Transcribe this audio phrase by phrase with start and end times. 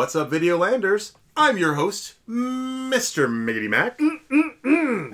[0.00, 1.12] What's up, Videolanders?
[1.36, 3.28] I'm your host, Mr.
[3.28, 4.00] Miggity Mac.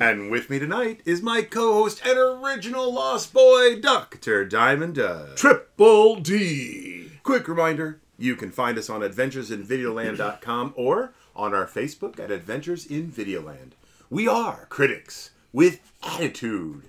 [0.01, 4.45] And with me tonight is my co host and original Lost Boy, Dr.
[4.45, 5.38] Diamond Dust.
[5.38, 7.11] Triple D.
[7.25, 13.11] Quick reminder you can find us on adventuresinvideoland.com or on our Facebook at Adventures in
[13.11, 13.72] Videoland.
[14.08, 16.84] We are critics with attitude.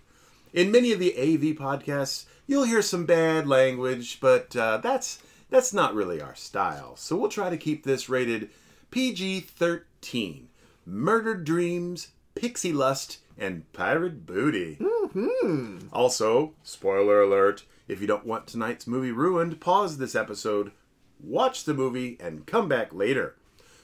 [0.53, 5.17] In many of the AV podcasts, you'll hear some bad language, but uh, that's
[5.49, 6.95] that's not really our style.
[6.95, 8.49] So we'll try to keep this rated
[8.91, 10.45] PG-13.
[10.85, 14.77] Murdered dreams, pixie lust, and pirate booty.
[14.77, 15.87] Mm-hmm.
[15.91, 20.71] Also, spoiler alert: if you don't want tonight's movie ruined, pause this episode,
[21.19, 23.35] watch the movie, and come back later.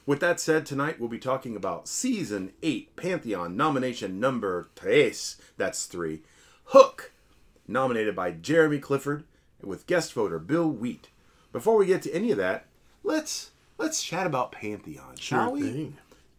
[0.06, 5.36] With that said, tonight we'll be talking about Season 8 Pantheon nomination number tres.
[5.56, 6.22] That's three.
[6.66, 7.12] Hook,
[7.66, 9.24] nominated by Jeremy Clifford,
[9.62, 11.08] with guest voter Bill Wheat.
[11.54, 12.66] Before we get to any of that,
[13.04, 15.60] let's let's chat about Pantheon, shall we?
[15.62, 15.96] thing.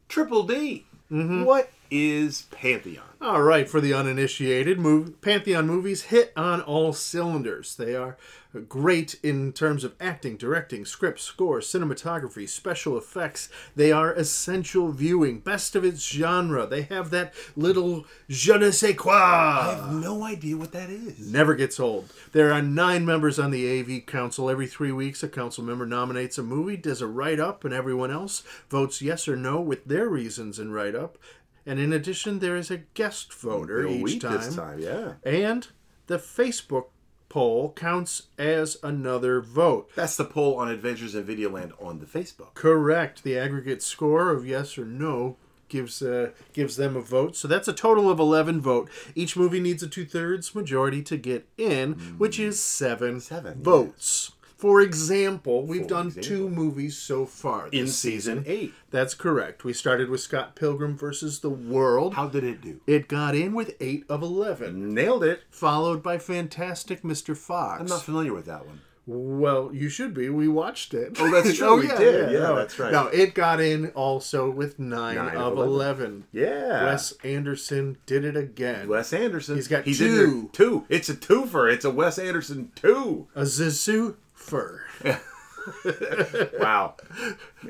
[0.09, 0.85] Triple D.
[1.09, 1.45] Mm-hmm.
[1.45, 3.05] What is Pantheon?
[3.22, 7.75] All right, for the uninitiated, move, Pantheon movies hit on all cylinders.
[7.75, 8.17] They are
[8.61, 13.50] great in terms of acting, directing, script, score, cinematography, special effects.
[13.75, 16.66] They are essential viewing, best of its genre.
[16.66, 19.14] They have that little je ne sais quoi.
[19.14, 21.31] I have no idea what that is.
[21.31, 22.11] Never gets old.
[22.31, 24.49] There are nine members on the AV Council.
[24.49, 28.11] Every three weeks, a council member nominates a movie, does a write up, and everyone
[28.11, 31.17] else votes yes or no with their reasons and write up.
[31.66, 34.33] And in addition, there is a guest voter each time.
[34.38, 35.13] this time, yeah.
[35.23, 35.67] And
[36.08, 36.85] the Facebook
[37.27, 39.89] poll counts as another vote.
[39.95, 42.53] That's the poll on Adventures in Videoland on the Facebook.
[42.53, 43.23] Correct.
[43.23, 47.36] The aggregate score of yes or no gives uh, gives them a vote.
[47.36, 48.89] So that's a total of eleven vote.
[49.16, 54.31] Each movie needs a two thirds majority to get in, which is seven, Seven, votes.
[54.66, 56.27] For example, we've For done example.
[56.27, 58.73] two movies so far In this season eight.
[58.89, 59.63] That's correct.
[59.63, 62.15] We started with Scott Pilgrim versus the World.
[62.15, 62.81] How did it do?
[62.87, 65.43] It got in with eight of eleven, Nailed it.
[65.52, 67.37] followed by Fantastic Mr.
[67.37, 67.80] Fox.
[67.80, 68.81] I'm not familiar with that one.
[69.05, 70.30] Well, you should be.
[70.30, 71.15] We watched it.
[71.20, 71.82] Oh, that's true.
[71.82, 72.32] We oh, did.
[72.32, 72.55] Yeah, no.
[72.55, 72.92] that's right.
[72.92, 76.23] No, it got in also with nine, Nine of of 11.
[76.32, 76.86] Yeah.
[76.86, 78.87] Wes Anderson did it again.
[78.87, 79.58] Wes Anderson.
[79.58, 80.49] He's got He's two.
[80.53, 80.87] Two.
[80.89, 81.71] It's a twofer.
[81.71, 83.27] It's a Wes Anderson two.
[83.36, 84.81] A Zissou fur.
[86.59, 86.93] Wow.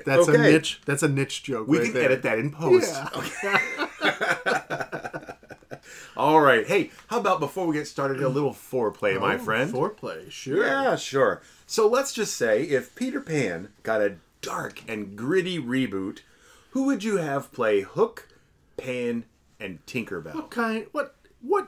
[0.06, 0.82] That's a niche.
[0.86, 1.70] That's a niche joke.
[1.70, 2.04] We right can there.
[2.04, 2.94] edit that in post.
[3.42, 3.60] Yeah.
[6.18, 6.66] All right.
[6.68, 9.72] Hey, how about before we get started, a little foreplay, my Oh, friend?
[9.74, 10.30] Foreplay.
[10.30, 10.66] Sure.
[10.66, 11.42] Yeah, sure.
[11.68, 16.20] So let's just say if Peter Pan got a dark and gritty reboot,
[16.72, 18.28] who would you have play Hook,
[18.78, 19.24] Pan,
[19.60, 20.36] and Tinkerbell?
[20.36, 20.88] What kind?
[20.92, 21.16] What?
[21.42, 21.68] What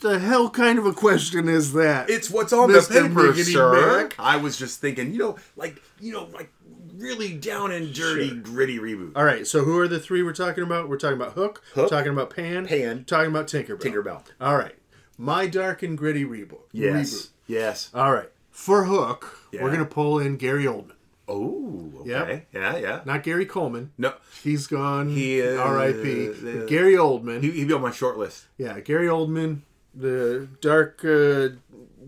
[0.00, 2.08] the hell kind of a question is that?
[2.10, 2.88] It's what's on Mr.
[2.88, 4.02] the paper, Miggity sir.
[4.02, 4.14] Mac.
[4.18, 6.50] I was just thinking, you know, like you know, like
[6.96, 8.38] really down and dirty, Sure.
[8.38, 9.12] gritty reboot.
[9.16, 9.46] All right.
[9.46, 10.88] So who are the three we're talking about?
[10.88, 11.62] We're talking about Hook.
[11.74, 12.66] Hook, Talking about Pan.
[12.66, 13.80] Pan, Talking about Tinkerbell.
[13.80, 14.22] Tinkerbell.
[14.40, 14.74] All right.
[15.16, 16.60] My dark and gritty reboot.
[16.72, 17.28] Yes, Reboot.
[17.46, 17.90] yes.
[17.94, 18.30] All right.
[18.50, 19.62] For Hook, Yeah.
[19.62, 20.92] we're gonna pull in Gary Oldman,
[21.28, 22.08] Oh, okay.
[22.10, 22.46] Yep.
[22.52, 23.00] Yeah, yeah.
[23.04, 23.92] not Gary Coleman.
[23.98, 25.10] No, He's gone.
[25.10, 26.28] He is- R.I.P.
[26.30, 27.42] uh, Gary Oldman.
[27.42, 28.46] he, he'd be on my short list.
[28.56, 29.60] yeah, Gary Oldman,
[29.98, 31.48] the dark, uh,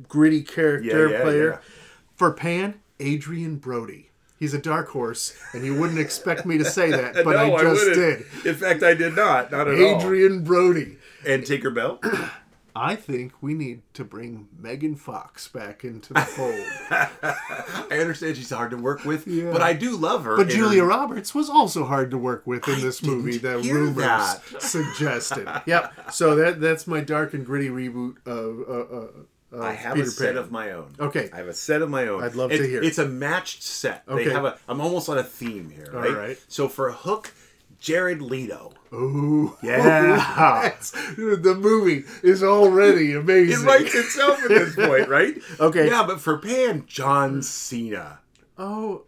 [0.08, 1.50] gritty character Yeah, yeah, player.
[1.50, 1.58] yeah.
[2.16, 4.10] For Pan, Adrien Brody.
[4.38, 7.84] He's a dark horse, and you wouldn't expect me to say that, but I just
[7.94, 8.24] did.
[8.46, 9.52] In fact, I did not.
[9.52, 9.98] Not at all.
[10.00, 10.96] Adrien Brody.
[11.26, 11.98] and Tinkerbell.
[12.74, 16.54] I think we need to bring Megan Fox back into the fold.
[17.90, 19.50] I understand she's hard to work with, Yeah.
[19.52, 20.36] but I do love her.
[20.36, 23.38] But Julia her- Roberts was also hard to work with in this movie.
[23.38, 24.40] that rumors that.
[24.62, 25.48] suggested.
[25.66, 26.12] Yep.
[26.12, 28.60] So that that's my dark and gritty reboot of.
[28.68, 29.08] Uh, uh,
[29.52, 30.36] of I have Peter a set Pan.
[30.44, 30.94] of my own.
[31.00, 31.28] Okay.
[31.32, 32.22] I have a set of my own.
[32.22, 32.82] I'd love to hear.
[32.84, 34.04] It's a matched set.
[34.06, 36.12] They have a I'm almost on a theme here, All right?
[36.16, 36.38] right.
[36.46, 37.34] So for a Hook,
[37.80, 38.72] Jared Leto.
[38.92, 39.56] Ooh.
[39.62, 40.70] Yeah.
[41.16, 43.62] The movie is already amazing.
[43.62, 45.34] It writes itself at this point, right?
[45.60, 45.86] Okay.
[45.88, 48.20] Yeah, but for Pan, John Cena.
[48.58, 49.04] Oh,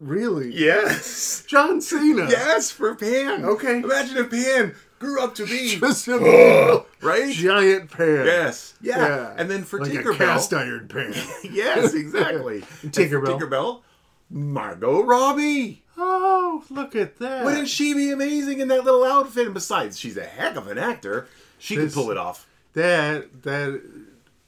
[0.00, 0.54] really?
[0.54, 1.44] Yes.
[1.46, 2.28] John Cena.
[2.30, 3.44] Yes, for Pan.
[3.44, 3.78] Okay.
[3.80, 7.32] Imagine if Pan grew up to be Just a right.
[7.34, 8.24] giant pan.
[8.24, 8.74] Yes.
[8.80, 9.34] Yeah.
[9.36, 10.14] And then for like Tinkerbell.
[10.14, 11.12] a cast iron pan.
[11.44, 12.60] Yes, exactly.
[12.86, 13.38] Tinkerbell.
[13.38, 13.82] Tinkerbell.
[14.30, 15.82] Margot Robbie.
[15.96, 17.44] oh, look at that.
[17.44, 19.46] Wouldn't she be amazing in that little outfit?
[19.46, 21.28] And besides, she's a heck of an actor.
[21.58, 22.46] She This- can pull it off.
[22.74, 23.80] that that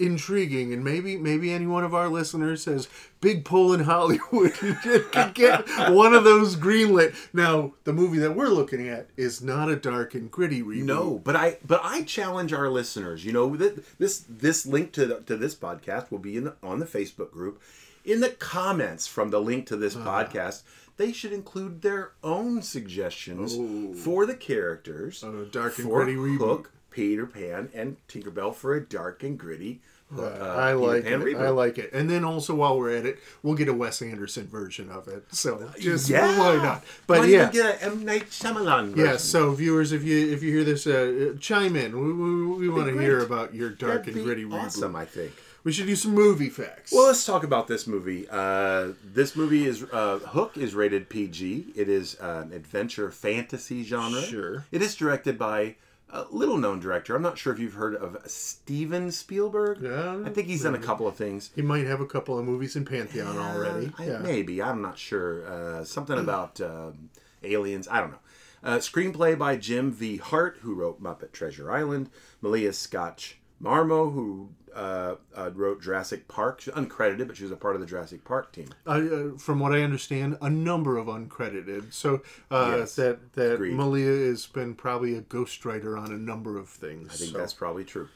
[0.00, 2.86] intriguing, and maybe maybe any one of our listeners has
[3.20, 7.14] big pull in Hollywood could get one of those greenlit.
[7.32, 10.84] Now, the movie that we're looking at is not a dark and gritty reboot.
[10.84, 13.24] No, but I but I challenge our listeners.
[13.24, 16.54] You know, th- this this link to the, to this podcast will be in the,
[16.62, 17.60] on the Facebook group.
[18.08, 20.02] In the comments from the link to this Ah.
[20.24, 20.62] podcast,
[20.96, 23.56] they should include their own suggestions
[24.02, 25.22] for the characters.
[25.22, 26.38] On a dark and gritty reboot.
[26.38, 29.80] Hook, Peter Pan, and Tinkerbell for a dark and gritty.
[30.10, 31.24] Uh, I like Pan it.
[31.26, 31.40] reboot.
[31.42, 31.92] I like it.
[31.92, 35.22] And then also while we're at it, we'll get a Wes Anderson version of it.
[35.30, 36.82] So just yeah, why not?
[37.06, 38.96] But Might yeah, get an M Night Shyamalan.
[38.96, 39.18] yeah.
[39.18, 41.92] So viewers, if you if you hear this, uh, chime in.
[42.00, 44.94] We, we, we want to hear about your dark That'd and gritty awesome.
[44.94, 44.96] reboot.
[44.98, 45.32] I think.
[45.68, 46.92] We should do some movie facts.
[46.94, 48.26] Well, let's talk about this movie.
[48.30, 51.74] Uh, this movie is uh, Hook is rated PG.
[51.76, 54.22] It is uh, an adventure fantasy genre.
[54.22, 54.64] Sure.
[54.72, 55.74] It is directed by
[56.08, 57.14] a little known director.
[57.14, 59.82] I'm not sure if you've heard of Steven Spielberg.
[59.82, 61.50] Yeah, I think he's done a couple of things.
[61.54, 63.92] he might have a couple of movies in Pantheon already.
[63.98, 64.18] I- yeah.
[64.20, 65.46] Maybe I'm not sure.
[65.46, 67.10] Uh, something about um,
[67.42, 67.86] aliens.
[67.90, 68.18] I don't know.
[68.64, 70.16] Uh, screenplay by Jim V.
[70.16, 72.08] Hart, who wrote Muppet Treasure Island.
[72.40, 76.60] Malia Scotch Marmo, who uh, uh, wrote Jurassic Park.
[76.60, 78.68] She's uncredited, but she was a part of the Jurassic Park team.
[78.86, 81.92] Uh, uh, from what I understand, a number of uncredited.
[81.92, 82.94] So uh, Yes.
[82.96, 83.74] that that Agreed.
[83.74, 87.08] Malia has been probably a ghostwriter on a number of things.
[87.12, 87.38] I think so.
[87.38, 88.08] that's probably true.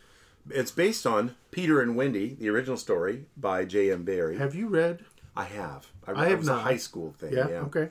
[0.50, 4.04] It's based on Peter and Wendy, the original story by J.M.
[4.04, 4.38] Barrie.
[4.38, 5.04] Have you read?
[5.36, 5.86] I have.
[6.06, 6.58] I, I it have was not.
[6.58, 7.32] a high school thing.
[7.32, 7.48] Yeah.
[7.48, 7.54] Yeah.
[7.60, 7.88] Okay.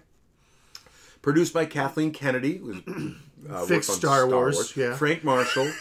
[1.21, 4.95] Produced by Kathleen Kennedy, who uh, worked Fixed on Star Wars, yeah.
[4.95, 5.71] Frank Marshall,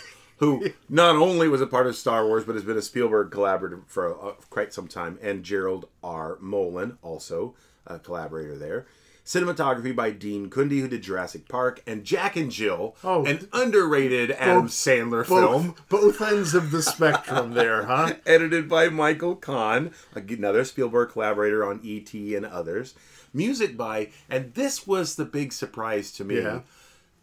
[0.40, 3.82] who not only was a part of Star Wars, but has been a Spielberg collaborator
[3.86, 6.36] for uh, quite some time, and Gerald R.
[6.40, 7.54] Molen, also
[7.86, 8.86] a collaborator there.
[9.24, 13.24] Cinematography by Dean Cundey, who did Jurassic Park, and Jack and Jill, Oh.
[13.26, 15.74] an underrated Adam Sandler Both, film.
[15.88, 18.14] both ends of the spectrum there, huh?
[18.26, 22.34] edited by Michael Kahn, another Spielberg collaborator on E.T.
[22.34, 22.94] and others.
[23.32, 26.60] Music by, and this was the big surprise to me, Yeah.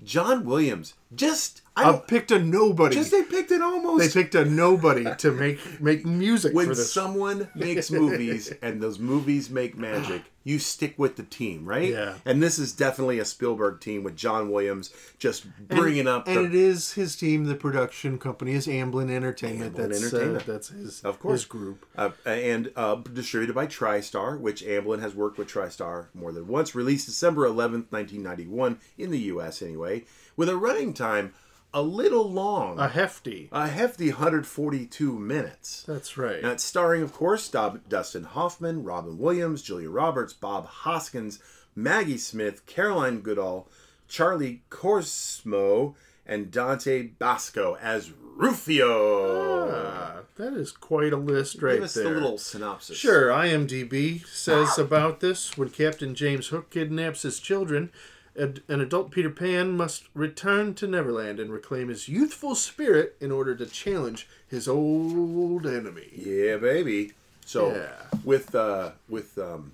[0.03, 0.93] John Williams.
[1.15, 2.95] Just, I uh, don't, picked a nobody.
[2.95, 7.49] just they picked it almost they picked a nobody to make make music when someone
[7.55, 11.89] makes movies and those movies make magic, you stick with the team, right?
[11.89, 12.15] Yeah.
[12.23, 16.43] And this is definitely a Spielberg team with John Williams just bringing up and the
[16.45, 17.43] it is his team.
[17.45, 19.75] The production company is Amblin Entertainment.
[19.75, 20.43] Amblin that's Entertainment.
[20.47, 21.41] Uh, that's his Of course.
[21.41, 21.85] his group.
[21.97, 26.73] Uh, and uh, distributed by TriStar, which Amblin has worked with TriStar more than once.
[26.73, 29.61] Released December 11th, 1991, in the U.S.
[29.61, 30.05] anyway,
[30.37, 31.33] with a running time
[31.77, 33.49] a little long, A hefty.
[33.51, 35.83] a hefty 142 minutes.
[35.87, 36.41] That's right.
[36.41, 41.39] Now, it's starring, of course, Dob- Dustin Hoffman, Robin Williams, Julia Roberts, Bob Hoskins,
[41.75, 43.67] Maggie Smith, Caroline Goodall,
[44.07, 45.93] Charlie Korsmo,
[46.25, 49.69] and Dante Basco as Rufio.
[49.71, 52.05] Ah, that is quite a list right Give us there.
[52.05, 52.97] the little synopsis.
[52.97, 57.91] Sure, IMDb says about this when Captain James Hook kidnaps his children,
[58.39, 63.31] ad- an adult Peter Pan must return to Neverland and reclaim his youthful spirit in
[63.31, 66.09] order to challenge his old enemy.
[66.15, 67.13] Yeah, baby.
[67.45, 68.17] So Yeah.
[68.23, 69.71] with uh, with um,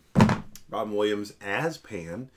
[0.70, 2.30] Robin Williams as Pan,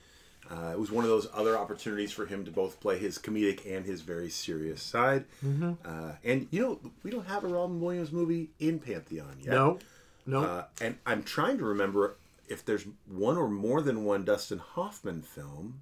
[0.49, 3.65] uh, it was one of those other opportunities for him to both play his comedic
[3.69, 5.25] and his very serious side.
[5.45, 5.73] Mm-hmm.
[5.85, 9.51] Uh, and you know, we don't have a Robin Williams movie in Pantheon yet.
[9.51, 9.79] No,
[10.25, 10.43] no.
[10.43, 12.15] Uh, and I'm trying to remember
[12.47, 15.81] if there's one or more than one Dustin Hoffman film.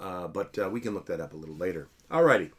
[0.00, 1.88] Uh, but uh, we can look that up a little later.
[2.10, 2.50] Alrighty.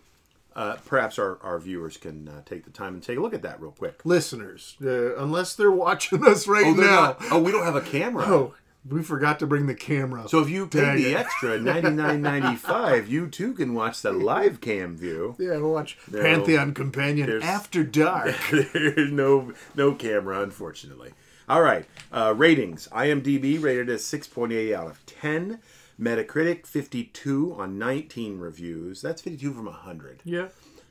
[0.56, 3.42] Uh, perhaps our, our viewers can uh, take the time and take a look at
[3.42, 4.00] that real quick.
[4.06, 7.02] Listeners, uh, unless they're watching us right Oh, they're now.
[7.02, 8.24] not- oh, we don't have a camera.
[8.26, 8.54] Oh,
[8.90, 10.30] we forgot to bring the camera.
[10.30, 11.16] So if you pay Dang the it.
[11.18, 15.36] extra ninety nine ninety five, you too can watch the live cam view.
[15.40, 16.22] yeah, we'll watch No.
[16.22, 18.36] Pantheon Companion There's- After Dark.
[18.52, 21.12] There's no no camera, unfortunately.
[21.50, 22.88] All right, uh, ratings.
[22.94, 25.60] IMDb rated as six point eight out of ten.
[26.00, 29.02] Metacritic fifty two on nineteen reviews.
[29.02, 30.22] That's fifty two from hundred.
[30.26, 30.48] yeah.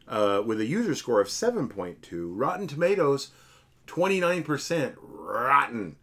[0.07, 2.33] Uh, with a user score of seven point two.
[2.35, 3.31] Rotten Tomatoes,
[3.87, 5.97] twenty nine percent rotten.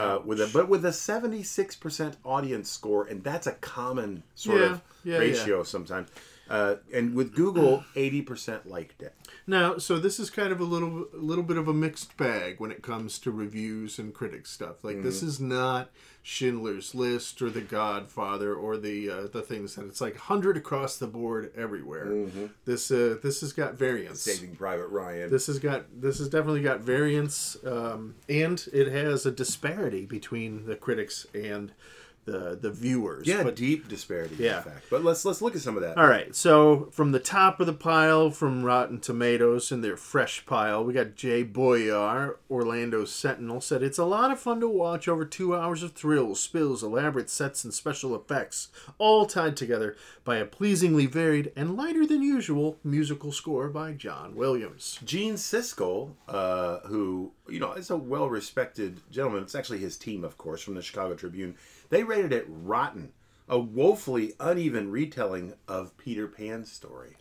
[0.00, 4.24] Uh, with a but with a seventy six percent audience score, and that's a common
[4.34, 6.08] sort Yeah, of yeah, ratio sometimes.
[6.48, 9.14] Uh, and with Google, eighty percent liked it.
[9.46, 12.70] Now, so this is kind of a little, little bit of a mixed bag when
[12.70, 14.84] it comes to reviews and critic stuff.
[14.84, 15.28] Like this Mm-hmm.
[15.28, 15.90] is not
[16.22, 20.96] Schindler's List or The Godfather or the uh, the things that it's like hundred across
[20.96, 22.26] the board everywhere.
[22.64, 24.22] This uh, this has got variance.
[24.26, 24.36] Mm-hmm.
[24.36, 25.30] Saving Private Ryan.
[25.30, 30.66] This has got this has definitely got variance, um, and it has a disparity between
[30.66, 31.72] the critics and
[32.26, 33.26] the the viewers.
[33.26, 34.36] Yeah, But- deep disparity.
[34.38, 34.58] Yeah.
[34.58, 35.96] In fact, but let's let's look at some of that.
[35.96, 40.44] all right, so from the top of the pile, from Rotten Tomatoes in their fresh
[40.44, 45.08] pile, we got Jay Boyar, Orlando Sentinel, said it's a lot of fun to watch
[45.08, 48.68] over two hours of thrills, spills, elaborate sets, and special effects,
[48.98, 54.34] all tied together by a pleasingly varied and lighter than usual musical score by John
[54.34, 54.98] Williams.
[55.04, 59.42] Gene Siskel, uh, who you know is a well-respected gentleman.
[59.42, 61.56] It's actually his team, of course, from the Chicago Tribune.
[61.90, 63.12] They rated it rotten,
[63.48, 67.16] a woefully uneven retelling of Peter Pan's story.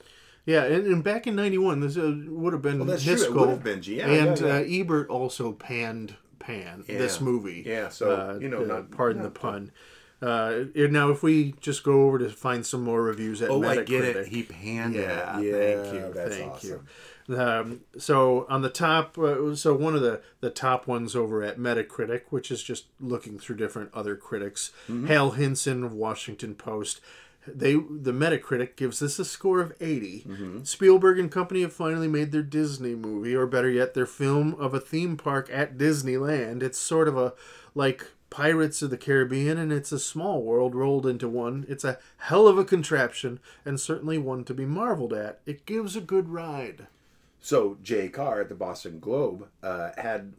[0.46, 3.50] Yeah, and, and back in '91, this uh, would have been that's true, it would
[3.50, 4.53] have been, yeah, and yeah, yeah.
[4.53, 7.63] Uh, Ebert also panned Pan this movie.
[7.65, 9.72] Yeah, so, uh, you know, uh, not- pardon not the pun.
[10.22, 13.79] Uh, now, if we just go over to find some more reviews at Oh, Metacritic,
[13.79, 14.27] I get it.
[14.27, 15.44] He panned yeah, it.
[15.46, 16.70] Yeah, thank you, That's thank awesome.
[16.70, 16.86] you.
[17.27, 21.58] Um, so on the top, uh, so one of the the top ones over at
[21.58, 24.72] Metacritic, which is just looking through different other critics.
[24.88, 25.08] Mm-hmm.
[25.08, 27.01] Hal Hinson of Washington Post.
[27.48, 30.25] They the Metacritic gives this a score of 80.
[30.27, 30.63] Mm-hmm.
[30.63, 34.74] Spielberg and company have finally made their Disney movie, or better yet, their film of
[34.74, 36.62] a theme park at Disneyland.
[36.62, 37.34] It's sort of a
[37.74, 41.65] like Pirates of the Caribbean, and it's a small world rolled into one.
[41.70, 45.39] It's a hell of a contraption, and certainly one to be marveled at.
[45.46, 46.88] It gives a good ride.
[47.46, 50.34] So Jay Carr at the Boston Globe uh, had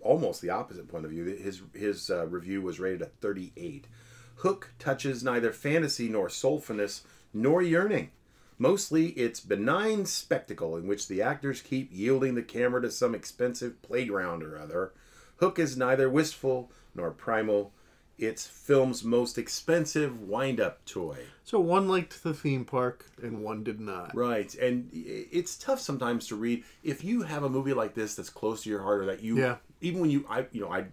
[0.00, 1.24] almost the opposite point of view.
[1.24, 3.88] His his uh, review was rated at 38.
[4.36, 7.00] Hook touches neither fantasy nor soulfulness
[7.32, 8.12] nor yearning.
[8.56, 13.82] Mostly, it's benign spectacle in which the actors keep yielding the camera to some expensive
[13.82, 14.92] playground or other.
[15.38, 17.72] Hook is neither wistful nor primal.
[18.16, 21.18] It's film's most expensive wind-up toy.
[21.42, 24.14] So one liked the theme park, and one did not.
[24.14, 28.30] Right, and it's tough sometimes to read if you have a movie like this that's
[28.30, 29.56] close to your heart, or that you, Yeah.
[29.80, 30.86] even when you, I, you know, I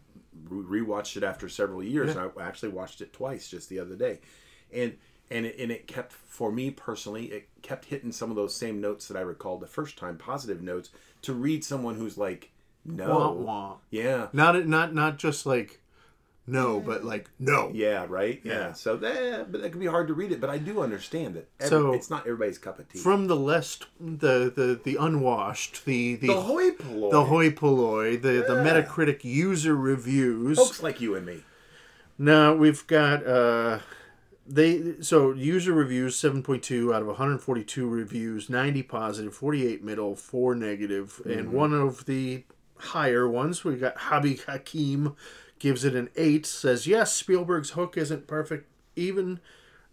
[0.50, 2.24] re- rewatched it after several years, Yeah.
[2.24, 4.20] and I actually watched it twice just the other day,
[4.74, 4.98] and
[5.30, 8.82] and it, and it kept for me personally, it kept hitting some of those same
[8.82, 10.90] notes that I recalled the first time, positive notes,
[11.22, 12.52] to read someone who's like,
[12.84, 13.76] no, Wah, wah.
[13.92, 15.80] yeah, Not not not just like
[16.48, 17.70] no, but like no.
[17.74, 18.54] yeah, right, yeah.
[18.54, 18.74] Yeah.
[18.74, 21.50] So that, but that can be hard to read it, but I do understand it.
[21.60, 23.00] Every, So- it's not everybody's cup of tea.
[23.00, 28.18] From the less the the the unwashed, the the the hoi polloi, the hoi polloi,
[28.22, 28.64] the the Yeah.
[28.84, 30.58] Metacritic user reviews.
[30.58, 31.44] folks like you and me.
[32.18, 33.80] Now we've got uh
[34.48, 41.22] they so user reviews 7.2 out of 142 reviews 90 positive 48 middle 4 negative
[41.26, 42.44] and one of the
[42.78, 45.16] higher ones We've got Hobby Hakim
[45.62, 49.40] gives it an 8 says yes Spielberg's hook isn't perfect even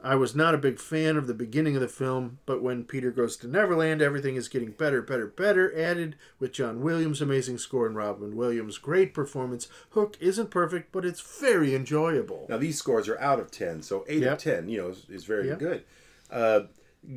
[0.00, 3.10] I was not a big fan of the beginning of the film, but when Peter
[3.10, 5.76] goes to Neverland, everything is getting better, better, better.
[5.76, 11.04] Added with John Williams' amazing score and Robin Williams' great performance, Hook isn't perfect, but
[11.04, 12.46] it's very enjoyable.
[12.48, 14.32] Now these scores are out of ten, so eight Yep.
[14.34, 15.58] of ten, you know, is, is very Yep.
[15.58, 15.84] good.
[16.30, 16.60] Uh,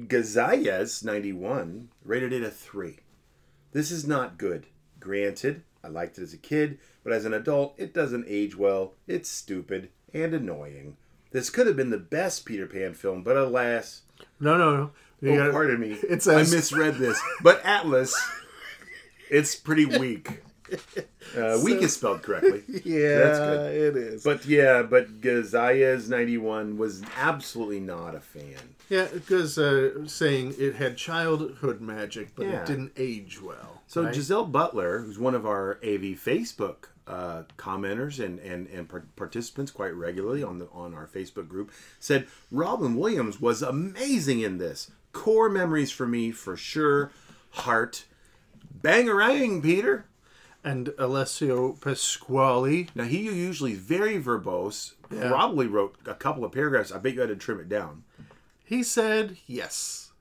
[0.07, 2.97] Gazayas ninety one rated it a three.
[3.73, 4.65] This is not good.
[4.99, 8.93] Granted, I liked it as a kid, but as an adult, it doesn't age well.
[9.07, 10.97] It's stupid and annoying.
[11.31, 14.01] This could have been the best Peter Pan film, but alas,
[14.39, 14.91] No, no, no.
[15.21, 17.19] You oh, gotta- pardon me, It says- I misread this.
[17.41, 18.13] But Atlas,
[19.29, 20.41] it's pretty weak.
[21.37, 22.63] Uh, weak is spelled correctly.
[22.83, 23.75] Yeah, That's good.
[23.75, 24.23] it is.
[24.23, 28.75] But yeah, but Gazayas ninety one was absolutely not a fan.
[28.89, 32.61] yeah, because uh, saying it had childhood magic, but Yeah.
[32.61, 33.81] it didn't age well.
[33.87, 34.13] So right?
[34.15, 39.71] Giselle Butler, who's one of our AV Facebook uh, commenters and and and par- participants
[39.71, 44.91] quite regularly on the on our Facebook group, said Robin Williams was amazing in this.
[45.13, 47.11] Core memories for me for sure.
[47.51, 48.05] Heart,
[48.81, 50.05] bangarang, Peter.
[50.63, 52.87] And Alessio Pasquale.
[52.95, 54.93] Now he usually very verbose.
[55.11, 55.29] Yeah.
[55.29, 56.91] Probably wrote a couple of paragraphs.
[56.91, 58.03] I bet you had to trim it down.
[58.63, 60.11] He said yes.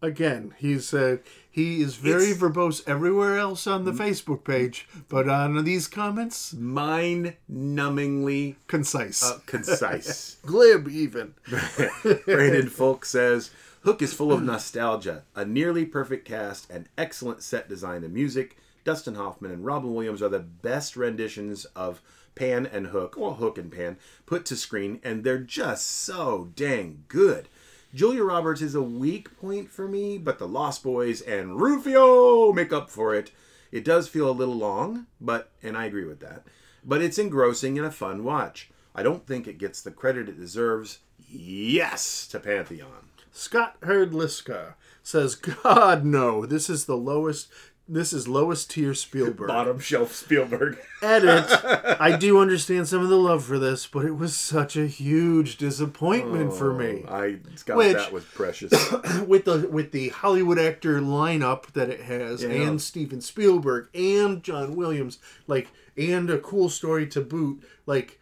[0.00, 5.28] Again, he said he is very It's- verbose everywhere else on the Facebook page, but
[5.28, 10.36] on these comments, Mind-numbingly concise, uh, concise.
[10.46, 11.34] glib even.
[12.26, 13.50] Brandon Folk says
[13.82, 18.56] Hook is full of nostalgia, a nearly perfect cast, and excellent set design and music.
[18.84, 22.02] Dustin Hoffman and Robin Williams are the best renditions of
[22.34, 27.04] Pan and Hook, or Hook and Pan, put to screen, and they're just so dang
[27.06, 27.48] good.
[27.94, 32.72] Julia Roberts is a weak point for me, but the Lost Boys and Rufio make
[32.72, 33.30] up for it.
[33.70, 36.42] It does feel a little long, but and I agree with that.
[36.84, 38.70] But it's engrossing and a fun watch.
[38.94, 40.98] I don't think it gets the credit it deserves.
[41.28, 43.08] Yes to Pantheon.
[43.32, 47.48] Scott Herdliska says, God, no, this is the lowest
[47.90, 49.48] this is lowest tier Spielberg.
[49.48, 50.76] Bottom shelf Spielberg.
[51.00, 51.46] Edit.
[51.98, 55.56] I do understand some of the love for this, but it was such a huge
[55.56, 57.04] disappointment for me.
[57.08, 58.72] Oh, I Scott, Which- that was precious.
[59.26, 62.50] with the with the Hollywood actor lineup that it has, Yeah.
[62.50, 68.17] and Steven Spielberg and John Williams, like, and a cool story to boot, like.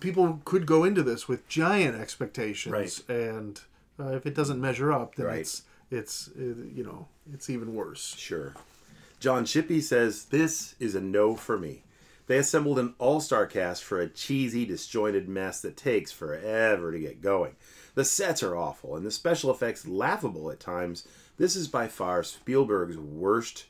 [0.00, 3.02] People could go into this with giant expectations, Right.
[3.08, 3.60] and
[3.98, 5.40] uh, if it doesn't measure up, then Right.
[5.40, 8.14] it's it's you know it's even worse.
[8.18, 8.54] Sure.
[9.20, 11.82] John Shippey says, This is a no for me.
[12.28, 16.98] They assembled an all star cast for a cheesy, disjointed mess that takes forever to
[16.98, 17.56] get going.
[17.94, 21.06] The sets are awful, and the special effects laughable at times.
[21.38, 23.66] This is by far Spielberg's worst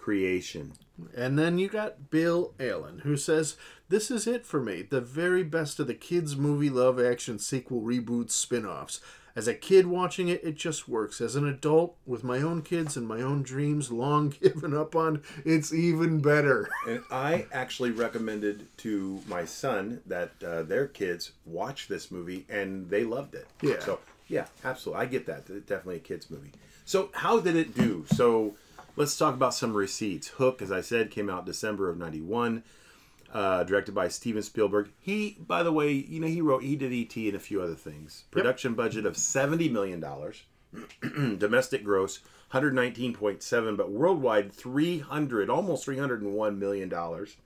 [0.00, 0.72] creation.
[1.14, 3.56] And then you got Bill Allen, who says,
[3.88, 4.82] This is it for me.
[4.82, 9.00] The very best of the kids' movie love action sequel reboots spin offs.
[9.36, 11.20] As a kid watching it, it just works.
[11.20, 15.22] As an adult, with my own kids and my own dreams long given up on,
[15.44, 16.68] it's even better.
[16.88, 22.88] And I actually recommended to my son that uh, their kids watch this movie, and
[22.90, 23.46] they loved it.
[23.62, 23.78] Yeah.
[23.80, 25.44] So yeah, absolutely, I get that.
[25.48, 26.52] It's definitely a kids movie.
[26.84, 28.04] So how did it do?
[28.14, 28.54] So
[28.96, 30.28] let's talk about some receipts.
[30.28, 32.62] Hook, as I said, came out December of '91.
[33.32, 34.90] Uh, directed by Steven Spielberg.
[34.98, 37.28] He, by the way, you know, he wrote, he did E.T.
[37.28, 38.24] and a few other things.
[38.32, 40.42] Production budget of seventy million dollars.
[41.38, 42.20] domestic gross
[42.52, 47.36] 119.7 but worldwide 300 almost 301 million dollars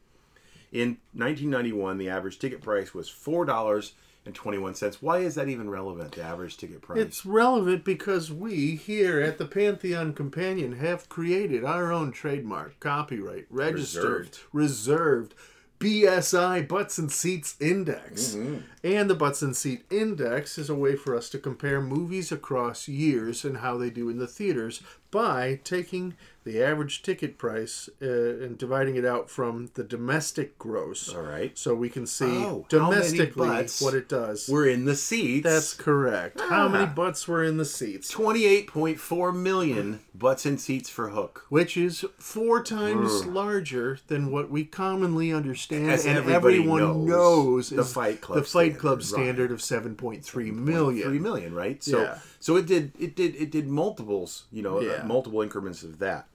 [0.70, 3.94] in 1991 the average ticket price was four dollars
[4.26, 5.02] and 21 cents.
[5.02, 6.98] Why is that even relevant the average ticket price?
[6.98, 13.46] It's relevant because we here at the Pantheon Companion have created our own trademark, copyright,
[13.50, 15.34] registered, reserved,
[15.80, 18.34] BSI Butts and Seats Index.
[18.34, 18.58] Mm-hmm.
[18.82, 22.88] And the Butts and Seat Index is a way for us to compare movies across
[22.88, 24.82] years and how they do in the theaters
[25.14, 31.08] by taking the average ticket price uh, and dividing it out from the domestic gross.
[31.14, 34.46] all right So we can see Oh, domestically butts what it does.
[34.46, 36.38] we're in the seats That's correct.
[36.40, 36.92] How many Ah.
[36.94, 38.12] butts were in the seats?
[38.12, 44.64] 28.4 million butts and seats for hook Which is four times larger than what we
[44.64, 49.50] commonly understand As and everyone knows, knows, the Fight Club the Fight Club standard, standard
[49.52, 51.08] of seven point three million.
[51.08, 51.82] Three million, right?
[51.82, 52.18] So, Yeah.
[52.44, 56.28] So it did, it did, it did multiples, you know, uh, multiple increments of that.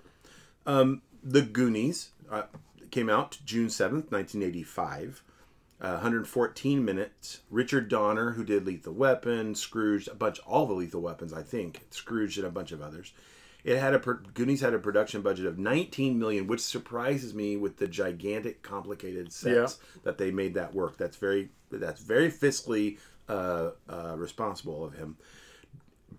[0.65, 2.45] Um, the Goonies uh,
[2.89, 5.21] came out June seventh, nineteen eighty-five.
[5.79, 7.41] Uh, 114 minutes.
[7.51, 11.85] Richard Donner, who did Lethal Weapon, Scrooge, a bunch, all the Lethal Weapons, I think,
[11.91, 13.13] Scrooge and a bunch of others.
[13.63, 17.77] It had a Goonies had a production budget of 19 million, which surprises me with
[17.77, 20.97] the gigantic, complicated sets that they made that work.
[20.97, 22.97] That's very that's very fiscally
[23.29, 25.15] uh, uh, responsible of him.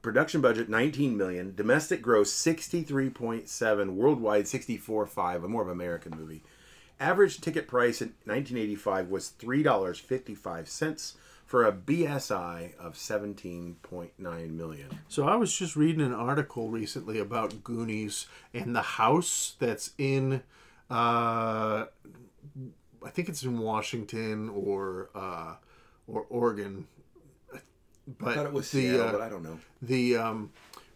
[0.02, 6.42] Production budget 19 million, domestic gross 63.7, worldwide 64.5, a more of American movie.
[6.98, 14.88] Average ticket price in 1985 was $3.55 for a BSI of 17.9 million.
[15.08, 20.42] So I was just reading an article recently about Goonies and the house that's in,
[20.88, 21.86] uh,
[23.04, 25.56] I think it's in Washington or uh,
[26.06, 26.86] or Oregon.
[28.18, 29.58] But I thought it was the Seattle, uh, but I don't know.
[29.82, 30.50] the um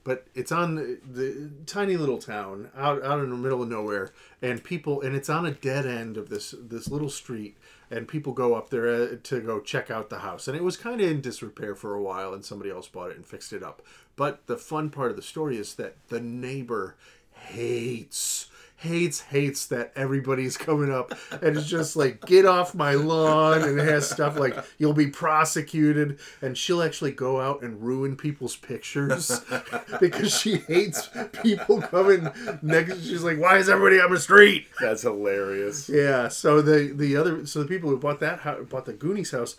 [0.05, 4.12] but it's on the, the tiny little town out out in the middle of nowhere
[4.42, 7.57] and people and it's on a dead end of this this little street
[7.90, 10.77] and people go up there uh, to go check out the house and it was
[10.77, 13.62] kind of in disrepair for a while and somebody else bought it and fixed it
[13.62, 13.81] up
[14.16, 16.96] but the fun part of the story is that the neighbor
[17.33, 23.62] hates hates hates that everybody's coming up and it's just like get off my lawn
[23.62, 28.16] and it has stuff like you'll be prosecuted and she'll actually go out and ruin
[28.16, 29.40] people's pictures
[30.00, 31.08] because she hates
[31.42, 32.28] people coming
[32.62, 35.88] next she's like why is everybody on the street That's hilarious.
[35.88, 39.30] yeah so the the other so the people who bought that house bought the goonies
[39.30, 39.56] house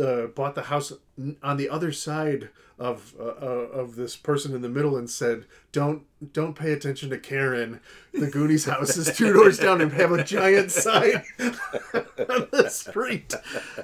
[0.00, 0.92] uh, bought the house
[1.42, 5.44] on the other side of uh, uh, of this person in the middle and said,
[5.74, 7.80] "Don't don't pay attention to Karen.
[8.14, 13.34] The Goonies house is two doors down and have a giant sign on the street."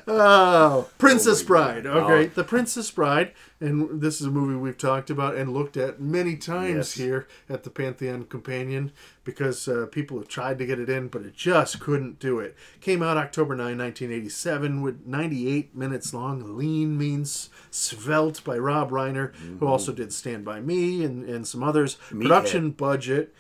[0.07, 1.85] Oh, Princess Bride.
[1.87, 6.01] Okay, The Princess Bride, and this is a movie we've talked about and looked at
[6.01, 6.93] many times Yes.
[6.95, 8.93] here at the Pantheon Companion
[9.25, 12.57] because uh, people have tried to get it in, but it just couldn't do it.
[12.81, 16.57] Came out October 9, 1987, with 98 minutes long.
[16.57, 21.63] Lean means svelte by Rob Reiner, who also did Stand By Me and, and some
[21.81, 21.95] others.
[22.11, 23.35] Production budget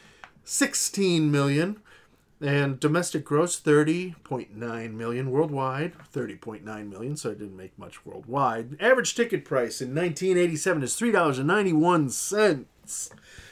[0.45, 1.77] 16 million.
[2.43, 8.79] And domestic gross 30.9 million worldwide, 30.9 million, so it didn't make much worldwide.
[8.81, 12.65] Average ticket price in 1987 is $3.91.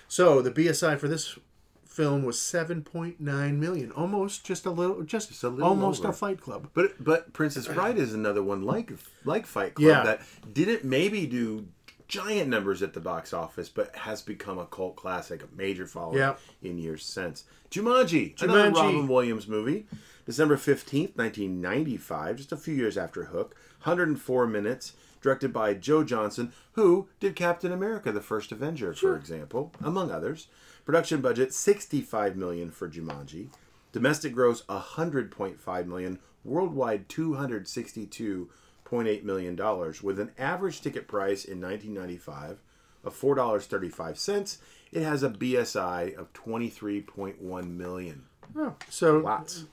[0.09, 1.39] So the BSI for this
[1.85, 3.19] film was 7.9
[3.59, 6.09] million, almost just a little, just, a little almost over.
[6.11, 6.71] a Fight Club.
[6.73, 8.93] But but Princess Bride is another one like
[9.27, 10.03] like Fight Club Yeah.
[10.05, 10.23] that
[10.55, 11.67] didn't maybe do
[12.09, 16.19] giant numbers at the box office, but has become a cult classic, a major following
[16.19, 16.37] Yeah.
[16.63, 17.45] in years since.
[17.71, 18.75] Jumanji, another Jumanji.
[18.75, 19.87] Robin Williams movie,
[20.25, 24.95] December fifteenth, nineteen ninety five, just a few years after Hook, hundred and four minutes.
[25.21, 30.47] Directed by Joe Johnson, who did Captain America: The First Avenger, for example, among others.
[30.85, 33.49] Production budget sixty-five million for Jumanji.
[33.91, 37.09] Domestic gross 100.5 million, worldwide
[38.91, 42.59] 262.8 million dollars with an average ticket price in 1995
[43.05, 44.59] of $4.35.
[44.93, 48.25] It has a BSI of 23.1 million.
[48.57, 49.65] Oh, so, Lots.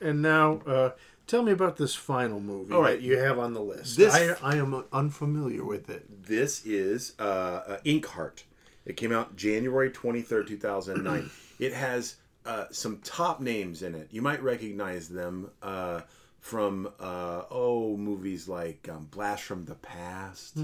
[0.00, 0.90] and now, uh,
[1.26, 3.00] tell me about this final movie All right.
[3.00, 3.96] you have on the list.
[3.96, 6.24] This- I, I am unfamiliar with it.
[6.24, 8.44] This is uh, uh, Inkheart.
[8.86, 11.30] It came out January 23rd, 2009.
[11.58, 14.08] it has uh, some top names in it.
[14.10, 16.00] You might recognize them uh,
[16.48, 20.58] from, uh, oh, movies like um, Blast from the Past,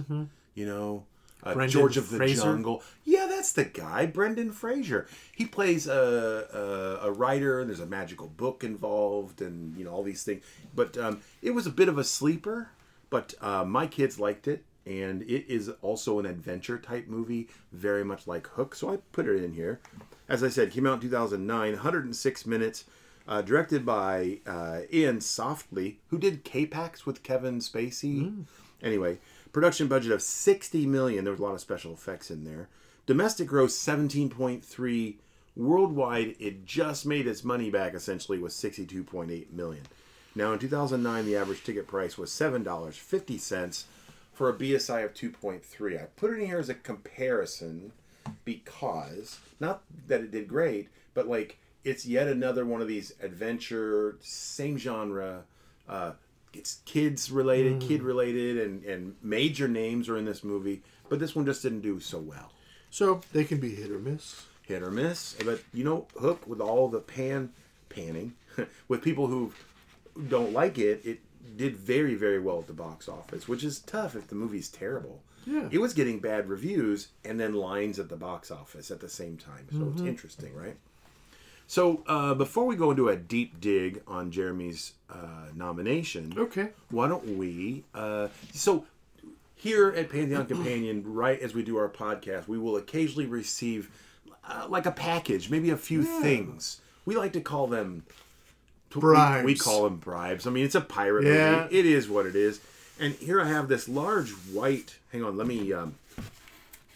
[0.54, 1.04] you know,
[1.42, 2.42] uh, George of the Fraser?
[2.42, 2.82] Jungle.
[3.04, 5.06] Yeah, that's the guy, Brendan Fraser.
[5.36, 9.90] He plays a, a, a writer, and there's a magical book involved, and, you know,
[9.90, 10.42] all these things.
[10.74, 12.70] But um, it was a bit of a sleeper,
[13.10, 18.04] but uh, my kids liked it and it is also an adventure type movie, very
[18.04, 18.74] much like Hook.
[18.74, 19.80] So I put it in here.
[20.28, 22.84] As I said, came out in 2009, 106 minutes,
[23.26, 28.18] uh, directed by uh, Iain Softley, who did K-Pax with Kevin Spacey.
[28.82, 29.18] Anyway,
[29.52, 31.24] production budget of 60 million.
[31.24, 32.68] There was a lot of special effects in there.
[33.06, 35.14] Domestic gross 17.3.
[35.56, 37.94] Worldwide, it just made its money back.
[37.94, 39.84] Essentially, was 62.8 million.
[40.34, 43.84] Now, in 2009, the average ticket price was $7.50
[44.32, 46.02] for a BSI of 2.3.
[46.02, 47.92] I put it in here as a comparison
[48.44, 54.16] because, not that it did great, but like it's yet another one of these adventure,
[54.20, 55.42] same genre.
[55.88, 56.12] Uh,
[56.52, 61.34] it's kids related, kid related, and, and major names are in this movie, but this
[61.34, 62.52] one just didn't do so well
[62.90, 64.44] So they can be hit or miss.
[64.62, 65.34] hit or miss.
[65.44, 67.52] But you know, Hook with all the pan
[67.88, 68.34] panning
[68.88, 69.52] with people who
[70.28, 71.20] don't like it, it
[71.56, 75.22] did very very well at the box office, which is tough if the movie's terrible.
[75.46, 75.68] Yeah.
[75.70, 79.36] It was getting bad reviews and then lines at the box office at the same
[79.36, 79.66] time.
[79.72, 79.90] So Mm-hmm.
[79.98, 80.76] it's interesting, right?
[81.66, 86.68] So uh, before we go into a deep dig on Jeremy's uh, nomination, Okay.
[86.90, 87.84] why don't we?
[87.94, 88.84] Uh, so
[89.56, 93.90] here at Pantheon Companion, right as we do our podcast, we will occasionally receive
[94.46, 96.80] uh, like a package, maybe a few things.
[97.06, 98.04] We like to call them
[98.90, 99.44] bribes.
[99.44, 99.52] we-.
[99.54, 100.46] We, call them bribes.
[100.46, 101.62] I mean, it's a pirate Yeah.
[101.62, 101.78] movie.
[101.78, 102.60] It is what it is.
[103.00, 104.96] And here I have this large white.
[105.12, 105.72] Hang on, let me.
[105.72, 105.96] Um,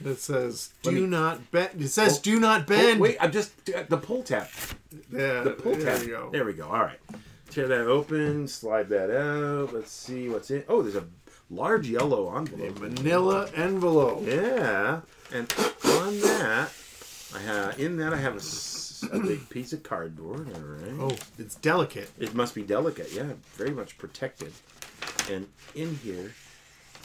[0.05, 3.33] It says, "Do me- not bend." It says, Oh, "Do not oh, bend." wait, I'm
[3.33, 4.47] just uh, the pull tab.
[5.13, 6.03] yeah, The pull there tab.
[6.07, 6.31] you go.
[6.31, 6.67] There we go.
[6.69, 6.99] All right.
[7.51, 8.47] Tear that open.
[8.47, 9.73] Slide that out.
[9.75, 10.65] Let's see what's in.
[10.69, 11.07] Oh, there's a
[11.51, 12.77] large yellow envelope.
[12.77, 14.23] A manila envelope.
[14.27, 15.01] Yeah,
[15.33, 15.53] and
[15.85, 16.71] on that,
[17.35, 18.37] I have in that I have
[19.13, 20.47] a big piece of cardboard.
[20.55, 21.13] All right.
[21.13, 22.11] Oh, it's delicate.
[22.19, 23.11] It must be delicate.
[23.13, 24.53] Yeah, very much protected.
[25.31, 26.33] And in here,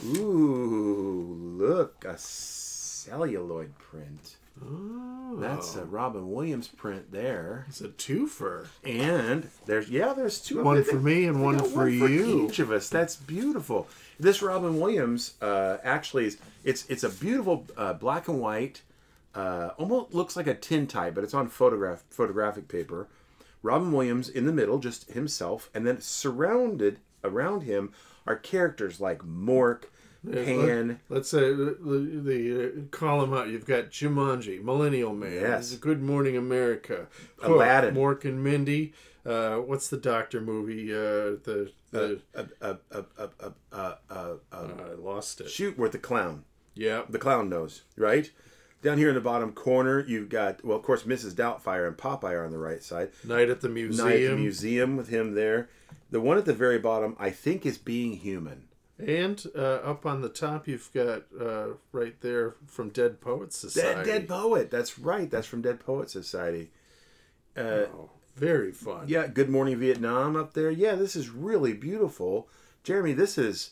[0.05, 2.17] ooh, look, a
[3.03, 4.37] celluloid print.
[4.63, 7.65] Oh, That's a Robin Williams print there.
[7.67, 8.67] it's a twofer.
[8.83, 10.63] And there's yeah, there's two.
[10.63, 10.85] One them.
[10.85, 12.47] for me and one for you.
[12.47, 12.87] each of us.
[12.87, 13.87] That's beautiful.
[14.19, 18.83] This Robin Williams uh, actually is it's it's a beautiful uh, black and white.
[19.33, 23.07] Uh, almost looks like a tin tintype, but it's on photograph photographic paper.
[23.63, 27.91] Robin Williams in the middle, just himself, and then surrounded around him
[28.27, 29.85] are characters like Mork,
[30.31, 30.99] Pan.
[31.09, 31.75] Let's say the,
[32.23, 33.49] the, uh, call them out.
[33.49, 35.73] You've got Jumanji, Millennial Man, Yes.
[35.75, 37.07] Good Morning America,
[37.39, 37.95] Hook, Aladdin.
[37.95, 38.93] Mork and Mindy.
[39.25, 40.91] Uh, what's the Doctor movie?
[40.93, 44.15] Uh, the the Uh, uh, uh, uh, uh, uh, uh,
[44.51, 44.57] uh,
[44.91, 45.49] I lost it.
[45.49, 46.43] shoot, with the clown.
[46.75, 48.31] Yeah, the clown knows, right?
[48.81, 51.33] Down here in the bottom corner, you've got, well, of course, Mrs.
[51.33, 53.11] Doubtfire and Popeye are on the right side.
[53.23, 54.07] Night at the Museum.
[54.09, 55.69] Night at the museum with him there.
[56.11, 58.63] The one at the very bottom, I think, is Being Human.
[58.99, 63.95] And uh, up on the top, you've got uh, right there from Dead Poets Society.
[63.95, 64.69] Dead, Dead Poet.
[64.71, 65.29] That's right.
[65.29, 66.71] That's from Dead Poet Society.
[67.57, 69.05] Uh, Oh, very fun.
[69.07, 70.71] yeah, Good Morning Vietnam up there.
[70.71, 72.47] Yeah, this is really beautiful.
[72.83, 73.71] Jeremy, this is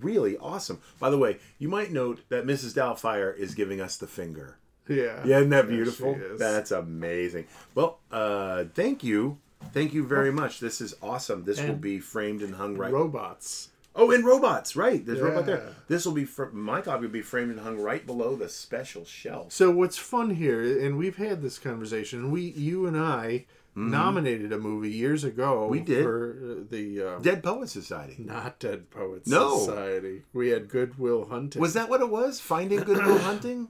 [0.00, 0.80] really awesome.
[0.98, 2.74] By the way, you might note that Mrs.
[2.74, 4.56] Doubtfire is giving us the finger.
[4.88, 5.22] Yeah.
[5.24, 6.14] Yeah, isn't that beautiful?
[6.14, 6.38] she is.
[6.38, 7.46] That's amazing.
[7.74, 9.38] Well, uh, thank you.
[9.72, 10.60] Thank you very much.
[10.60, 11.44] This is awesome.
[11.44, 12.92] This will be framed and hung right.
[12.92, 13.68] Robots.
[13.94, 15.04] Oh, and robots, right?
[15.04, 15.74] There's robot there.
[15.88, 19.04] This will be fr- my copy will be framed and hung right below the special
[19.04, 19.52] shelf.
[19.52, 22.30] So what's fun here, and we've had this conversation.
[22.30, 25.62] We, you and I, nominated a movie years ago.
[25.62, 25.70] Mm-hmm.
[25.70, 26.02] We did.
[26.04, 28.16] for uh, the uh, Dead Poets Society.
[28.18, 29.58] not Dead Poets No.
[29.58, 30.22] Society.
[30.32, 31.60] We had Goodwill Hunting.
[31.60, 32.40] Was that what it was?
[32.40, 33.68] Finding Goodwill Hunting?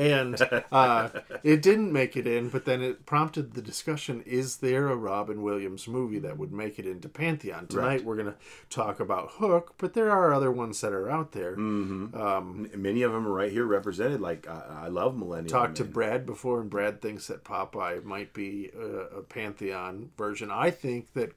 [0.00, 1.08] And uh,
[1.42, 5.42] it didn't make it in, but then it prompted the discussion: Is there a Robin
[5.42, 7.66] Williams movie that would make it into Pantheon?
[7.66, 8.04] Tonight Right.
[8.04, 8.36] we're going to
[8.70, 11.56] talk about Hook, but there are other ones that are out there.
[11.56, 12.14] Mm.
[12.18, 14.20] Um, Many of them are right here represented.
[14.20, 15.48] Like I, I love Millennium.
[15.48, 20.50] talked to Brad before, and Brad thinks that Popeye might be a, a Pantheon version.
[20.50, 21.32] I think that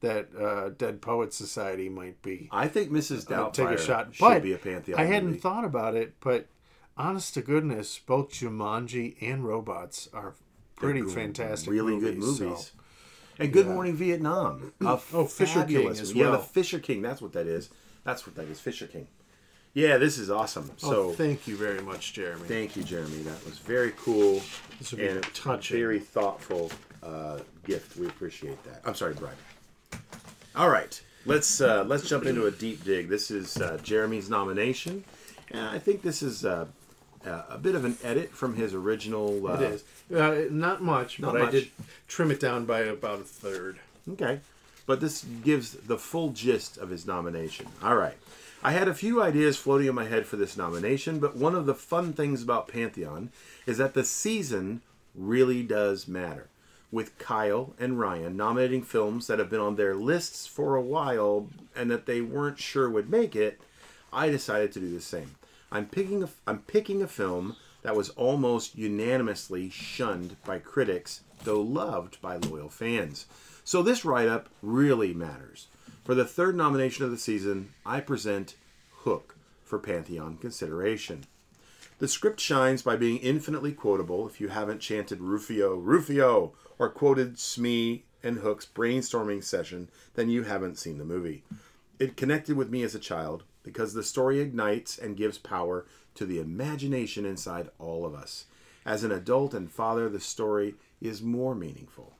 [0.00, 2.48] that uh, Dead Poets Society might be.
[2.50, 3.26] I think Mrs.
[3.26, 4.98] Doubtfire take a shot, should but be a pantheon.
[4.98, 5.40] I hadn't movie.
[5.40, 6.46] thought about it, but
[7.00, 10.34] honest to goodness, both Jumanji and Robots are
[10.76, 12.72] pretty They're fantastic, really good movies, movies.
[12.74, 12.80] so-
[13.38, 14.72] And Good Morning Vietnam.
[14.80, 16.38] A Oh, Fisher King as Yeah, the.
[16.38, 17.00] Fisher King.
[17.02, 17.70] That's what that is.
[18.04, 18.60] That's what that is.
[18.60, 19.06] Fisher King.
[19.72, 20.70] Yeah, this is awesome.
[20.78, 22.46] So oh, thank you very much, Jeremy.
[22.48, 23.18] thank you, Jeremy.
[23.22, 24.40] That was very cool
[24.78, 25.76] This would be and touching.
[25.78, 26.70] very thoughtful
[27.04, 27.96] uh, gift.
[27.96, 28.82] We appreciate that.
[28.84, 29.36] I'm sorry, Brian.
[30.56, 33.08] All right, let's uh, let's jump into a deep dig.
[33.08, 35.04] This is uh, Jeremy's nomination,
[35.52, 36.44] and I think this is
[37.26, 39.46] uh, a bit of an edit from his original.
[39.46, 41.68] Uh, It is uh, not much, Not but I did
[42.08, 43.78] trim it down by about a third.
[44.10, 44.40] Okay.
[44.86, 47.66] But this gives the full gist of his nomination.
[47.82, 48.16] All right.
[48.62, 51.64] I had a few ideas floating in my head for this nomination, but one of
[51.64, 53.30] the fun things about Pantheon
[53.66, 54.82] is that the season
[55.14, 56.48] really does matter.
[56.92, 61.48] With Kyle and Ryan nominating films that have been on their lists for a while
[61.74, 63.60] and that they weren't sure would make it,
[64.12, 65.36] I decided to do the same.
[65.72, 71.60] I'm picking a, I'm picking a film that was almost unanimously shunned by critics, though
[71.60, 73.26] loved by loyal fans.
[73.64, 75.68] So this write-up really matters.
[76.04, 78.56] For the third nomination of the season, I present
[78.90, 81.24] Hook for Pantheon consideration.
[81.98, 84.26] The script shines by being infinitely quotable.
[84.26, 90.42] If you haven't chanted Rufio, Rufio, or quoted Smee and Hook's brainstorming session, then you
[90.42, 91.44] haven't seen the movie.
[91.98, 96.24] It connected with me as a child because the story ignites and gives power to
[96.24, 98.46] the imagination inside all of us.
[98.84, 102.14] As an adult and father, the story is more meaningful.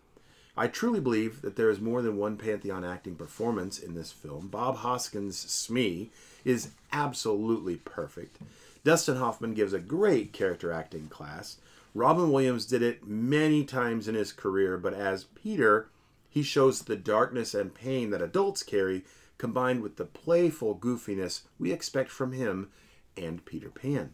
[0.56, 4.48] I truly believe that there is more than one Pantheon acting performance in this film.
[4.48, 6.10] Bob Hoskins' Smee
[6.44, 8.38] is absolutely perfect.
[8.84, 11.56] Dustin Hoffman gives a great character acting class.
[11.94, 15.88] Robin Williams did it many times in his career, but as Peter,
[16.28, 19.04] he shows the darkness and pain that adults carry,
[19.40, 22.68] combined with the playful goofiness we expect from him
[23.16, 24.12] and Peter Pan.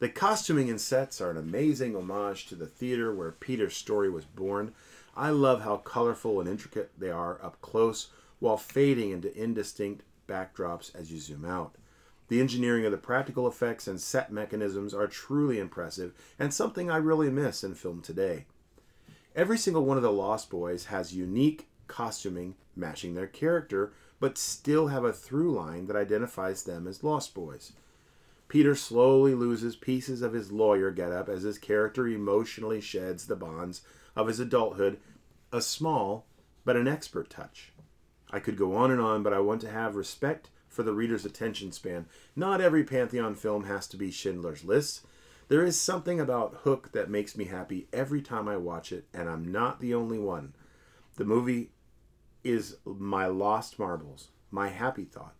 [0.00, 4.26] The costuming and sets are an amazing homage to the theater where Peter's story was
[4.26, 4.74] born.
[5.16, 10.94] I love how colorful and intricate they are up close while fading into indistinct backdrops
[10.94, 11.76] as you zoom out.
[12.28, 16.98] The engineering of the practical effects and set mechanisms are truly impressive and something I
[16.98, 18.44] really miss in film today.
[19.34, 24.88] Every single one of the Lost Boys has unique costuming matching their character, but still
[24.88, 27.72] have a through line that identifies them as Lost Boys.
[28.48, 33.82] Peter slowly loses pieces of his lawyer getup as his character emotionally sheds the bonds
[34.14, 34.98] of his adulthood,
[35.52, 36.26] a small
[36.64, 37.72] but an expert touch.
[38.30, 41.24] I could go on and on, but I want to have respect for the reader's
[41.24, 42.06] attention span.
[42.36, 45.04] Not every Pantheon film has to be Schindler's List.
[45.48, 49.28] There is something about Hook that makes me happy every time I watch it, and
[49.28, 50.54] I'm not the only one.
[51.16, 51.70] The movie
[52.44, 55.34] is my lost marbles, my happy thought.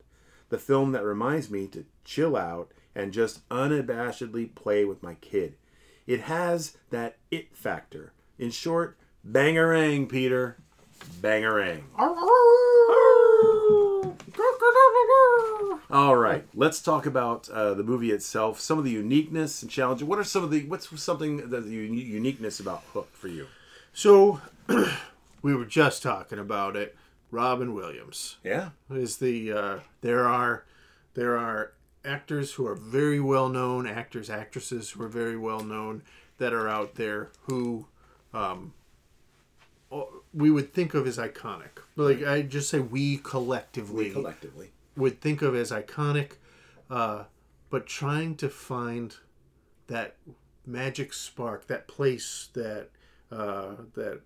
[0.48, 5.54] The film that reminds me to chill out and just unabashedly play with my kid.
[6.06, 8.12] It has that it factor.
[8.38, 10.58] In short, bangarang, Peter.
[11.20, 11.82] Bangarang.
[15.92, 18.60] All right, let's talk about uh, the movie itself.
[18.60, 20.04] Some of the uniqueness and challenges.
[20.04, 23.46] What are some of the what's something that the uniqueness about Hook for you?
[23.92, 24.40] So,
[25.42, 26.96] we were just talking about it.
[27.30, 30.64] Robin Williams Yeah, is the uh, there are
[31.14, 31.72] there are
[32.04, 36.02] actors who are very well known, actors actresses who are very well known
[36.38, 37.86] that are out there who
[38.34, 38.72] um,
[40.32, 41.78] we would think of as iconic.
[41.96, 44.70] Like I just say, we collectively we collectively.
[44.96, 46.32] would think of as iconic,
[46.88, 47.24] uh,
[47.70, 49.14] but trying to find
[49.88, 50.16] that
[50.66, 52.88] magic spark, that place that
[53.30, 54.20] uh, that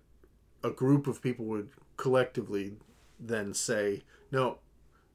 [0.65, 2.73] a group of people would collectively
[3.19, 4.01] then say,
[4.31, 4.57] no,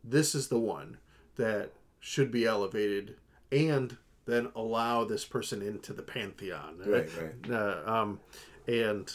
[0.05, 0.99] this is the one
[1.37, 3.17] that should be elevated,
[3.51, 6.79] and then allow this person into the pantheon.
[6.87, 7.51] Right, right.
[7.51, 8.21] Uh, um,
[8.69, 9.13] and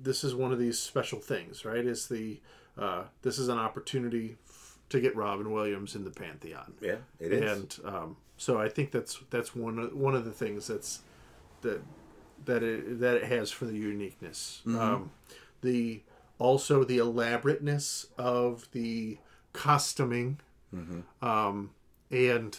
[0.00, 1.84] this is one of these special things, right?
[1.84, 2.40] Is the
[2.76, 6.74] uh, this is an opportunity f- to get Robin Williams in the pantheon.
[6.80, 7.50] Yeah, it is.
[7.50, 11.00] And um, so I think that's that's one of, one of the things that's
[11.62, 11.80] that
[12.44, 14.60] that it, that it has for the uniqueness.
[14.66, 15.10] Um,
[15.62, 16.02] the
[16.38, 19.18] also the elaborateness of the
[19.52, 20.38] costuming,
[21.22, 21.70] um,
[22.10, 22.58] and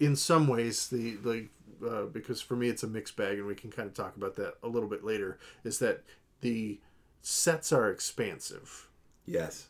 [0.00, 1.48] in some ways the the
[1.86, 4.36] uh, because for me it's a mixed bag, and we can kind of talk about
[4.36, 5.38] that a little bit later.
[5.64, 6.02] Is that
[6.40, 6.80] the
[7.22, 8.88] sets are expansive
[9.26, 9.68] yes.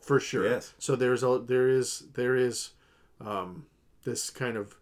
[0.00, 0.48] for sure.
[0.48, 0.74] Yes.
[0.78, 2.70] So there's a there is there is
[3.20, 3.66] um,
[4.04, 4.76] this kind of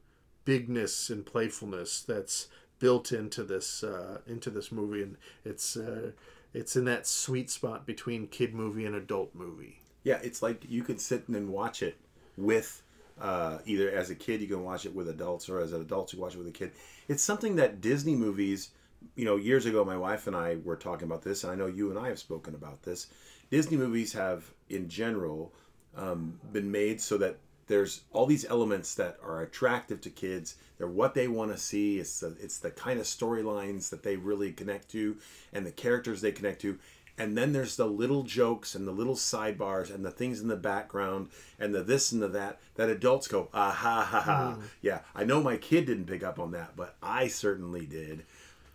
[0.44, 6.12] bigness and playfulness that's built into this uh, into this movie, and it's uh,
[6.54, 9.80] it's in that sweet spot between kid movie and adult movie.
[10.02, 11.96] Yeah, it's like you could sit and watch it
[12.36, 12.82] with
[13.20, 16.12] uh, either as a kid, you can watch it with adults, or as an adult,
[16.12, 16.72] you watch it with a kid.
[17.08, 18.70] It's something that Disney movies,
[19.16, 21.66] you know, years ago, my wife and I were talking about this, and I know
[21.66, 23.08] you and I have spoken about this.
[23.50, 25.52] Disney movies have, in general,
[25.96, 30.56] um, been made so that there's all these elements that are attractive to kids.
[30.78, 31.98] They're what they want to see.
[31.98, 35.16] It's the, it's the kind of storylines that they really connect to,
[35.52, 36.78] and the characters they connect to.
[37.20, 40.54] And then there's the little jokes and the little sidebars and the things in the
[40.56, 44.56] background and the this and the that that adults go ah ha ha ha.
[44.80, 48.24] Yeah, I know my kid didn't pick up on that, but I certainly did.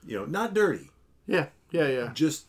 [0.06, 0.90] You know, not dirty,
[1.26, 2.12] Yeah, yeah, yeah.
[2.14, 2.48] just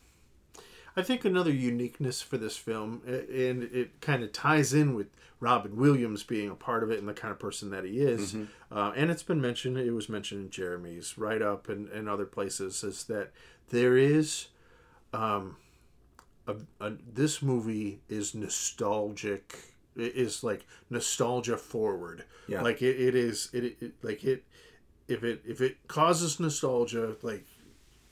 [0.96, 5.06] I think another uniqueness for this film, and it kind of ties in with
[5.44, 8.34] Robin Williams being a part of it and the kind of person that he is.
[8.72, 12.24] Uh, and it's been mentioned, it was mentioned in Jeremy's write up and, and other
[12.26, 13.30] places, is that
[13.68, 14.48] there is.
[15.12, 15.56] Um,
[16.46, 19.56] a, a, this movie is nostalgic.
[19.96, 22.24] It is like nostalgia forward.
[22.48, 22.62] Yeah.
[22.62, 23.48] Like it, it is.
[23.52, 24.44] It, it like it.
[25.08, 27.44] If it if it causes nostalgia, like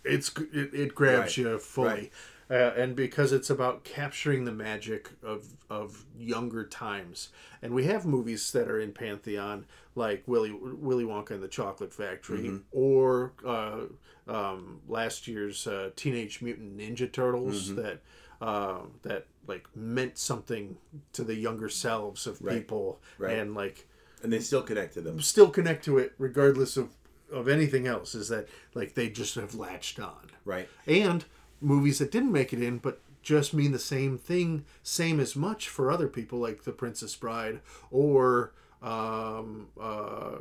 [0.05, 1.39] it's it, it grabs Right.
[1.39, 1.89] you fully.
[1.89, 2.13] Right.
[2.51, 7.31] Uh, and because it's about capturing the magic of of younger times,
[7.63, 11.95] and we have movies that are in pantheon like Willy Willy Wonka and the Chocolate
[11.95, 12.57] Factory, Mm-hmm.
[12.73, 13.81] or uh,
[14.29, 17.83] um, last year's uh, Teenage Mutant Ninja Turtles Mm-hmm.
[17.83, 18.01] that
[18.41, 20.77] uh, that like meant something
[21.13, 22.59] to the younger selves of Right.
[22.59, 23.39] people, Right.
[23.39, 23.87] and like
[24.23, 25.21] and they still connect to them.
[25.21, 26.91] still connect to it regardless of
[27.31, 28.15] of anything else.
[28.15, 30.69] Is that like they just have latched on Right.
[30.87, 31.25] and
[31.63, 35.69] movies that didn't make it in but just mean the same thing same as much
[35.69, 40.33] for other people like the princess bride or um uh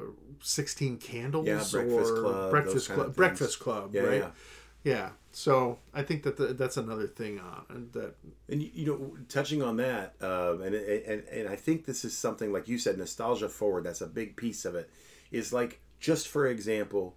[0.41, 4.29] 16 candles Yeah, Breakfast or Club, breakfast club breakfast club Yeah, right yeah.
[4.83, 8.15] yeah so i think that the, that's another thing on and that
[8.49, 12.51] And you- know, touching on that, um, and, and and I think this is something
[12.51, 13.83] like you said, nostalgia forward.
[13.85, 14.89] That's a big piece of it.
[15.31, 17.15] Is like just for example,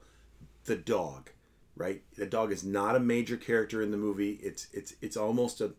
[0.67, 1.31] the dog,
[1.77, 2.03] right?
[2.17, 4.39] The dog is not a major character in the movie.
[4.43, 5.73] It's it's it's almost a,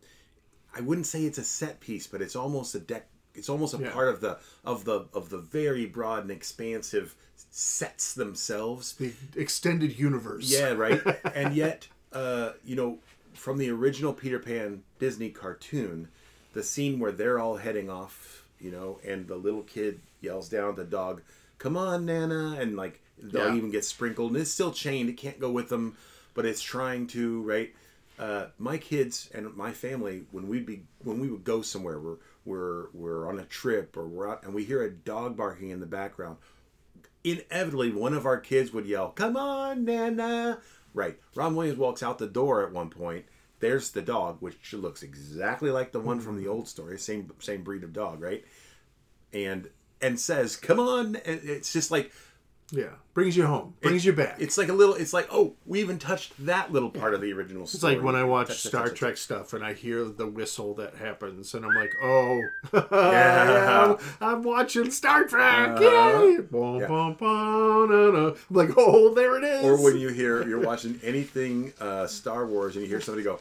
[0.76, 3.08] I wouldn't say it's a set piece, but it's almost a deck.
[3.34, 3.90] It's almost a Yeah.
[3.90, 7.14] part of the of the of the very broad and expansive
[7.50, 8.94] sets themselves.
[8.94, 11.02] the extended universe Yeah, right.
[11.34, 12.98] and yet, uh, you know,
[13.34, 16.08] from the original Peter Pan Disney cartoon,
[16.54, 20.70] the scene where they're all heading off, you know, and the little kid yells down
[20.70, 21.20] at the dog,
[21.58, 23.56] "Come on, Nana!" and like the dog Yeah.
[23.56, 25.96] even get sprinkled, and it's still chained; it can't go with them,
[26.34, 27.74] but it's trying to, right?
[28.18, 32.16] Uh, my kids and my family, when we'd be when we would go somewhere, we're
[32.44, 35.80] we're we're on a trip or we're out, and we hear a dog barking in
[35.80, 36.38] the background
[37.24, 40.60] inevitably one of our kids would yell, "Come on, Nana!"
[40.94, 41.18] Right.
[41.34, 43.26] Ron Williams walks out the door at one point.
[43.60, 47.62] There's the dog, which looks exactly like the one from the old story, same same
[47.62, 48.44] breed of dog, right?
[49.32, 49.68] And
[50.00, 52.12] and says, "Come on!" And it's just like
[52.72, 54.94] yeah brings you home brings you back it's like a little.
[54.96, 57.76] It's like, oh, we even touched that little part of the original story.
[57.94, 58.98] It's like when I watch Touch, Star touch, touch.
[58.98, 62.40] Trek stuff and I hear the whistle that happens, and I'm like, "Oh,
[62.74, 62.82] Yeah.
[62.90, 66.24] yeah, I'm watching Star Trek!" Uh-huh.
[66.26, 66.38] Yay!
[66.40, 66.88] Bum, Yeah.
[66.88, 68.26] bum, bum, na, na.
[68.28, 72.46] I'm like, "Oh, there it is!" Or when you hear you're watching anything uh, Star
[72.46, 73.38] Wars and you hear somebody go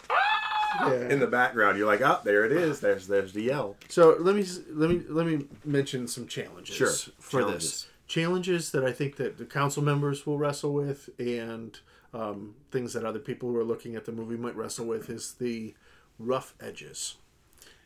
[0.80, 1.10] Yeah.
[1.10, 2.80] in the background, you're like, oh, there it is.
[2.80, 3.76] There's there's the yell.
[3.90, 6.92] So let me let me let me mention some challenges Sure.
[7.20, 7.72] for Challenges.
[7.72, 7.88] this.
[8.08, 11.78] Challenges that I think that the council members will wrestle with, and
[12.14, 15.34] um, things that other people who are looking at the movie might wrestle with is
[15.34, 15.74] the
[16.20, 17.16] rough edges.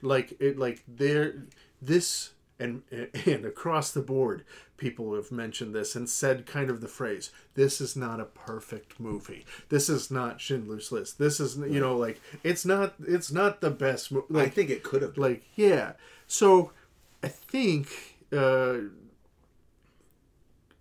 [0.02, 1.44] Like it, like there,
[1.82, 2.84] this and
[3.26, 4.44] and across the board,
[4.78, 9.00] people have mentioned this and said kind of the phrase, "This is not a perfect
[9.00, 9.46] movie.
[9.70, 11.18] This is not Schindler's List.
[11.18, 14.84] This is you know like it's not it's not the best movie." I think it
[14.84, 15.24] could have been.
[15.24, 15.94] like yeah
[16.28, 16.72] so
[17.24, 18.76] i think uh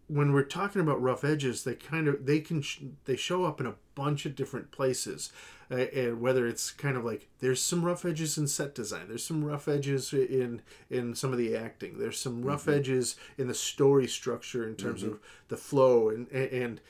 [0.09, 3.61] when we're talking about rough edges they kind of they can sh- they show up
[3.61, 5.31] in a bunch of different places
[5.71, 9.23] uh, and whether it's kind of like there's some rough edges in set design, there's
[9.25, 12.79] some rough edges in in some of the acting, there's some rough Mm-hmm.
[12.79, 16.81] edges in the story structure in terms of the flow and and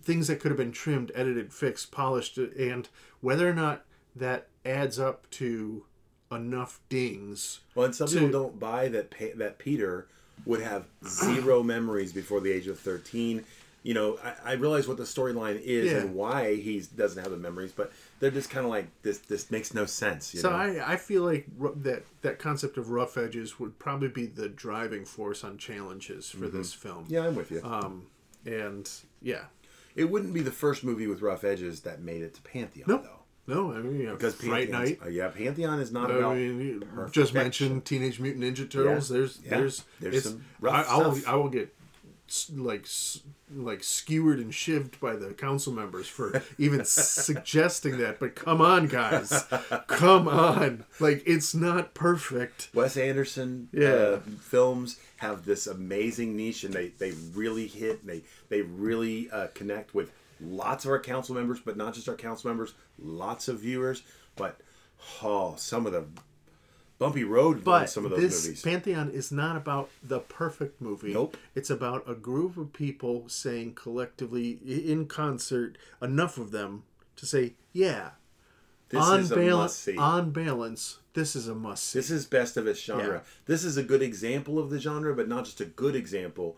[0.00, 2.88] things that could have been trimmed, edited, fixed, polished, and
[3.20, 3.84] whether or not
[4.16, 5.84] that adds up to
[6.30, 7.60] enough dings.
[7.74, 10.08] Well, and some to- people don't buy that pa- that Peter
[10.46, 13.44] would have zero memories before the age of thirteen.
[13.84, 15.98] You know, I, I realize what the storyline is Yeah.
[15.98, 17.90] and why he doesn't have the memories, but
[18.20, 19.18] they're just kind of like this.
[19.18, 20.32] This makes no sense.
[20.32, 20.56] You So know?
[20.56, 21.48] I, I feel like
[21.82, 26.46] that that concept of rough edges would probably be the driving force on challenges for
[26.46, 27.06] this film.
[27.08, 27.60] yeah, I'm with you.
[27.64, 28.06] Um,
[28.46, 28.88] and
[29.20, 29.46] yeah,
[29.96, 33.02] it wouldn't be the first movie with rough edges that made it to Pantheon, Nope.
[33.02, 33.18] though.
[33.46, 35.00] No, I mean you have Because Fright Night.
[35.04, 36.36] uh, yeah, Pantheon is not I about.
[36.36, 39.10] mean, just mentioned Teenage Mutant Ninja Turtles.
[39.10, 39.16] Yeah.
[39.16, 39.50] There's, Yeah.
[39.58, 41.18] there's, There's some rough I, I will.
[41.26, 41.74] I will get
[42.54, 42.86] like
[43.54, 48.18] like skewered and shivved by the council members for even suggesting that.
[48.18, 49.44] But come on, guys,
[49.86, 50.84] come on!
[51.00, 52.70] Like it's not perfect.
[52.72, 53.88] Wes Anderson Yeah.
[53.88, 58.00] uh, films have this amazing niche, and they, they really hit.
[58.00, 60.10] And they they really uh, connect with
[60.42, 62.74] lots of our council members, but not just our council members.
[62.98, 64.02] Lots of viewers,
[64.36, 64.60] but
[65.22, 66.04] oh, some of the
[66.98, 68.62] bumpy road But some of those this movies.
[68.62, 71.12] Pantheon is not about the perfect movie.
[71.12, 71.36] Nope.
[71.54, 76.84] It's about a group of people saying collectively, in concert, enough of them
[77.16, 78.10] to say, yeah,
[78.88, 79.96] this on, is a balance, must see.
[79.96, 81.98] on balance, this is a must see.
[81.98, 83.14] This is best of its genre.
[83.14, 83.20] Yeah.
[83.46, 86.56] This is a good example of the genre, but not just a good example,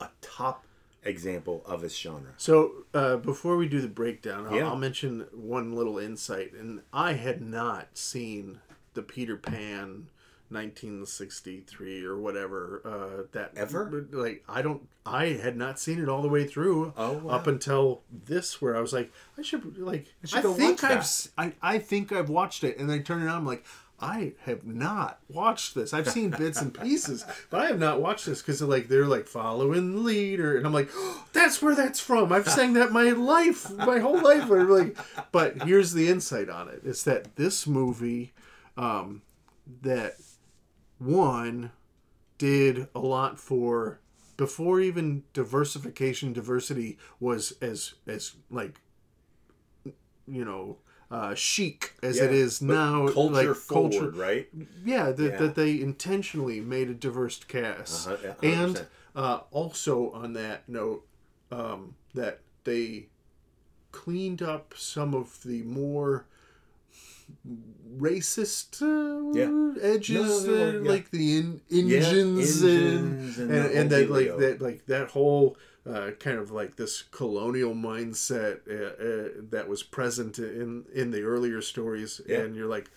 [0.00, 0.64] a top
[1.04, 2.32] example of its genre.
[2.36, 4.68] So uh, before we do the breakdown, I'll, Yeah.
[4.68, 8.60] I'll mention one little insight, and I had not seen
[8.94, 10.08] the Peter Pan.
[10.50, 14.06] 1963 or whatever uh that Ever?
[14.12, 17.34] like i don't i had not seen it all the way through Oh, wow.
[17.34, 21.52] up until this where i was like i should like should i think i've I,
[21.60, 23.62] I think i've watched it and i turn it on i'm like
[24.00, 25.92] i have not watched this.
[25.92, 29.26] I've seen bits and pieces but i have not watched this because like they're like
[29.26, 32.32] following the leader and i'm like oh, that's where that's from.
[32.32, 34.50] I've sang that my life my whole life.
[34.50, 34.96] And like
[35.32, 36.82] but here's the insight on it.
[36.84, 38.32] It's that this movie
[38.76, 39.22] um
[39.82, 40.14] that
[40.98, 41.70] one
[42.38, 44.00] did a lot for
[44.36, 48.80] before even diversification diversity was as as like
[50.26, 50.78] you know
[51.10, 54.48] uh chic as it Yeah, is but now culture like forward, culture right?
[54.84, 55.36] yeah that, Yeah.
[55.38, 58.86] that they intentionally made a diverse cast Uh-huh, and
[59.16, 61.06] uh also on that note
[61.50, 63.06] um that they
[63.90, 66.26] cleaned up some of the more
[67.98, 69.82] racist uh, Yeah.
[69.82, 70.90] edges, No, no, no, yeah.
[70.90, 75.56] like the in, engines, engines and and and, and that like that like that whole
[75.88, 81.22] uh, kind of like this colonial mindset uh, uh, that was present in in the
[81.22, 82.38] earlier stories, Yeah.
[82.40, 82.90] and you're like.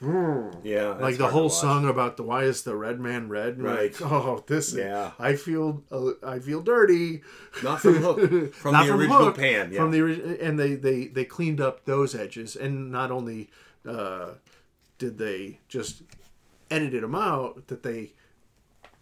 [0.00, 3.90] "Hmm." Yeah, like the whole song about the why is the red man red Right.
[4.00, 5.10] like, oh this Yeah.
[5.18, 7.22] i feel uh, i feel dirty
[7.64, 9.72] Not from Hook, from the original Hook, Pan.
[9.72, 9.78] Yeah.
[9.80, 13.50] from the ori- and they they they cleaned up those edges and not only
[13.84, 14.34] uh
[14.98, 16.02] did they just
[16.70, 18.12] edited them out that they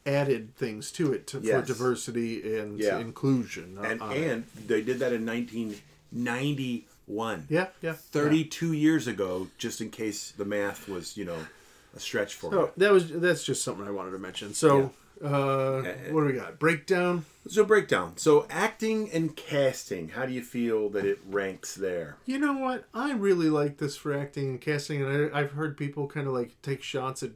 [0.07, 2.99] added things to it to, for diversity and Yeah.
[2.99, 4.31] inclusion and on it.
[4.31, 7.47] and they did that in 1991.
[7.49, 11.47] yeah yeah 32 years ago, just in case the math was, you know,
[11.95, 14.93] a stretch for so that was that's just something i wanted to mention so
[15.25, 15.81] uh
[16.11, 18.19] what do we got breakdown So breakdown.
[18.19, 20.09] So acting and casting.
[20.11, 22.17] How do you feel that it ranks there?
[22.27, 22.85] You know what?
[22.93, 26.33] I really like this for acting and casting, and I, I've heard people kind of
[26.35, 27.31] like take shots at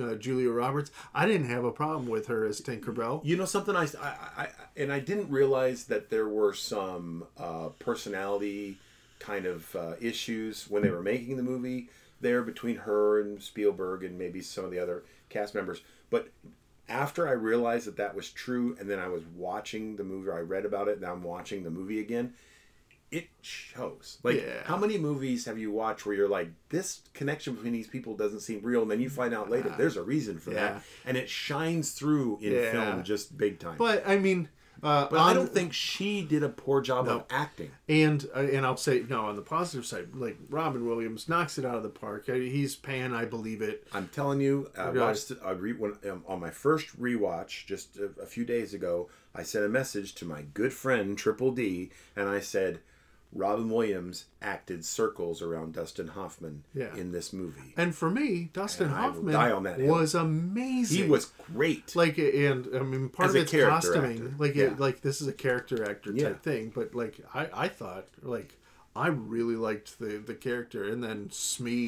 [0.00, 0.90] uh, Julia Roberts.
[1.14, 3.24] I didn't have a problem with her as Tinkerbell.
[3.24, 7.68] You know something I, I, I and I didn't realize that there were some uh,
[7.78, 8.78] personality
[9.18, 11.88] kind of uh, issues when they were making the movie
[12.20, 15.82] there between her and Spielberg and maybe some of the other cast members.
[16.10, 16.28] But
[16.88, 20.36] after I realized that that was true, and then I was watching the movie, or
[20.36, 22.34] I read about it, and I'm watching the movie again.
[23.16, 24.18] It shows.
[24.22, 24.62] Like, Yeah.
[24.64, 28.40] how many movies have you watched where you're like, this connection between these people doesn't
[28.40, 30.72] seem real, and then you find out later there's a reason for Yeah.
[30.74, 32.70] that, and it shines through in Yeah.
[32.72, 33.78] film just big time.
[33.78, 34.48] But I mean,
[34.82, 37.12] uh, But I don't think she did a poor job No.
[37.20, 37.70] of acting.
[37.88, 41.64] And uh, and I'll say no on the positive side, like Robin Williams knocks it
[41.64, 42.28] out of the park.
[42.28, 43.86] Uh, He's Pan, I believe it.
[43.94, 45.30] I'm telling you, I watched.
[45.30, 49.08] it- I re, when, um, on my first rewatch just a, a few days ago.
[49.34, 52.80] I sent a message to my good friend Triple D, and I said,
[53.32, 56.94] Robin Williams acted circles around Dustin Hoffman Yeah.
[56.96, 57.74] in this movie.
[57.76, 61.04] And for me, Dustin And Hoffman die on that was amazing.
[61.04, 61.94] He was great.
[61.94, 64.64] like and I mean part As of it's costuming actor, like yeah.
[64.66, 66.32] it, like this is a character actor type Yeah.
[66.34, 68.56] thing but like I I thought like
[68.94, 71.86] I really liked the the character, and then Smee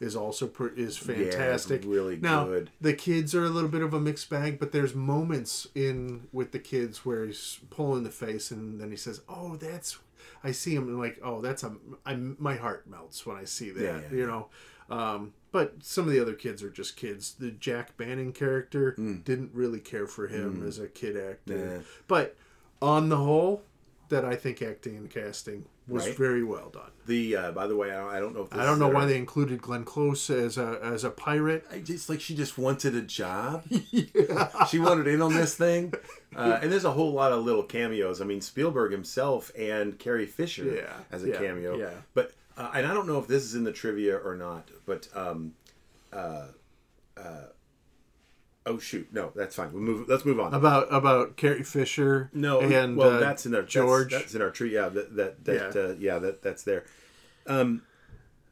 [0.00, 1.82] is also pr- is fantastic.
[1.84, 2.70] really now, good.
[2.80, 6.52] The kids are a little bit of a mixed bag, but there's moments in with
[6.52, 9.98] the kids where he's pulling the face, and then he says, "Oh, that's."
[10.44, 11.74] I see him and like, oh, that's a.
[12.04, 13.82] I my heart melts when I see that.
[13.82, 14.48] Yeah, yeah, you know.
[14.88, 17.34] Um, but some of the other kids are just kids.
[17.38, 21.54] The Jack Banning character didn't really care for him as a kid actor.
[21.54, 21.76] Mm.
[21.78, 21.82] Yeah.
[22.06, 22.36] But
[22.80, 23.62] on the whole,
[24.08, 26.16] that I think acting and casting was Right.
[26.16, 26.90] very well done.
[27.06, 28.88] The uh, by the way, I don't, I don't know if this I don't know
[28.88, 31.64] why they included Glenn Close as a as a pirate.
[31.70, 33.64] I just like she just wanted a job.
[34.68, 35.92] She wanted in on this thing,
[36.34, 38.20] uh, and there's a whole lot of little cameos.
[38.20, 41.76] I mean, Spielberg himself and Carrie Fisher Yeah, as a yeah, cameo.
[41.76, 41.90] yeah.
[42.14, 44.68] But uh, and I don't know if this is in the trivia or not.
[44.86, 45.54] But um,
[46.12, 46.46] uh,
[47.16, 47.42] uh,
[48.66, 49.72] oh shoot, no, that's fine.
[49.72, 50.08] We move.
[50.08, 50.52] Let's move on.
[50.52, 52.30] About about Carrie Fisher.
[52.34, 54.74] No, and well, uh, that's in our George that's, that's in our tree.
[54.74, 55.80] Yeah, that that that Yeah.
[55.82, 56.84] uh, yeah that that's there.
[57.46, 57.82] Um,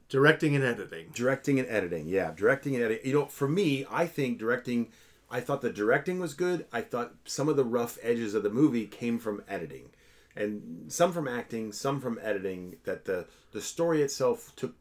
[0.09, 1.11] directing and editing.
[1.13, 4.89] directing and editing yeah directing and editing you know for me i think directing
[5.31, 8.51] i thought the directing was good i thought some of the rough edges of the
[8.51, 9.89] movie came from editing
[10.37, 14.75] and some from acting some from editing that the the story itself took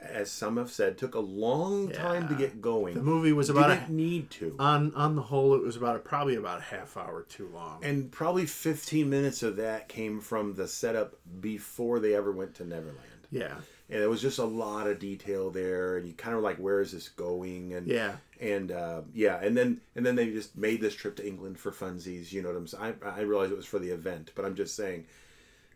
[0.00, 3.68] as some have said took a long time to get going The movie was about
[3.68, 6.64] didn't a, need to on on the whole, it was about a, probably about a
[6.64, 7.82] half hour too long.
[7.82, 12.64] and probably 15 minutes of that came from the setup before they ever went to
[12.64, 13.54] neverland yeah,
[13.90, 16.80] and it was just a lot of detail there and you kind of like where
[16.80, 18.16] is this going and yeah.
[18.40, 21.70] and uh, yeah, and then and then they just made this trip to England for
[21.70, 22.32] funsies.
[22.32, 22.94] You know what I'm saying?
[23.04, 25.06] I, I realize it was for the event, but I'm just saying,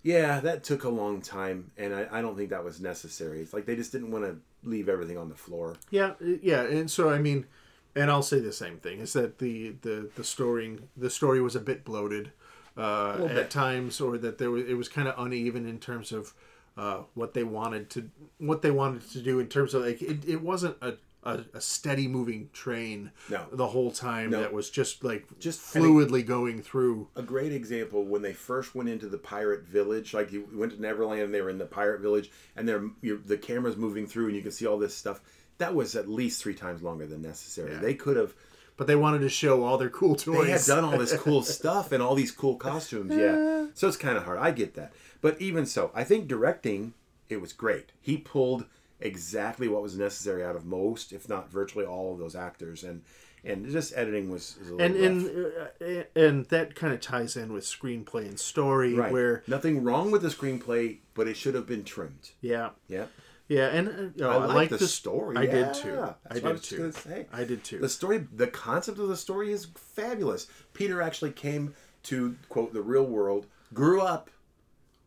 [0.03, 3.41] yeah, that took a long time, and I, I don't think that was necessary.
[3.41, 4.37] It's like they just didn't want to
[4.69, 5.77] leave everything on the floor.
[5.91, 7.47] Yeah, yeah, and so I mean,
[7.95, 11.55] and I'll say the same thing is that the the the story the story was
[11.55, 12.33] a bit bloated
[12.77, 13.51] uh, at bit.
[13.51, 16.33] times, or that there was it was kind of uneven in terms of
[16.77, 20.27] uh, what they wanted to what they wanted to do in terms of like it,
[20.27, 23.45] it wasn't a, a, a steady moving train No.
[23.53, 24.41] the whole time No.
[24.41, 27.09] that was just like Just- fluidly going through.
[27.17, 30.81] A great example when they first went into the pirate village, like you went to
[30.81, 34.37] Neverland, and they were in the pirate village, and they're the camera's moving through, and
[34.37, 35.21] you can see all this stuff.
[35.59, 37.73] That was at least three times longer than necessary.
[37.73, 37.81] Yeah.
[37.81, 38.35] They could have.
[38.79, 40.47] But they wanted to show all their cool toys.
[40.47, 43.15] they had done all this cool stuff and all these cool costumes.
[43.15, 43.67] Yeah.
[43.75, 44.39] So it's kind of hard.
[44.39, 44.95] I get that.
[45.21, 46.95] But even so, I think directing,
[47.29, 47.93] it was great.
[48.01, 48.65] He pulled
[49.01, 52.85] exactly what was necessary out of most, if not virtually all of those actors.
[52.85, 53.03] And
[53.45, 57.37] and just editing was, was a little and and uh, and that kind of ties
[57.37, 59.13] in with screenplay and story, right.
[59.13, 62.31] where Nothing wrong with the screenplay, but it should have been trimmed.
[62.41, 63.07] yeah, Yeah.
[63.49, 65.51] Yeah, and uh, you know, I I, like like the story, I yeah.
[65.51, 66.01] did too.
[66.01, 66.93] I I did was too.
[67.33, 67.79] I did too.
[67.79, 70.47] The story, the concept of the story is fabulous.
[70.73, 71.75] Peter actually came
[72.05, 74.31] to quote the real world, grew up,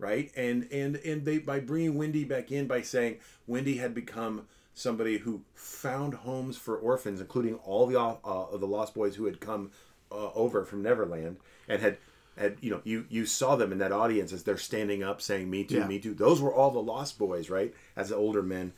[0.03, 4.47] right, and and and they by bringing Wendy back in by saying Wendy had become
[4.73, 9.25] somebody who found homes for orphans, including all the uh, of the Lost Boys who
[9.25, 9.71] had come
[10.11, 11.37] uh, over from Neverland
[11.67, 11.97] and had.
[12.37, 15.49] had you know, you you saw them in that audience as they're standing up saying
[15.49, 15.87] "Me too, Yeah.
[15.87, 17.73] me too." Those were all the Lost Boys, right?
[17.95, 18.73] As the older men,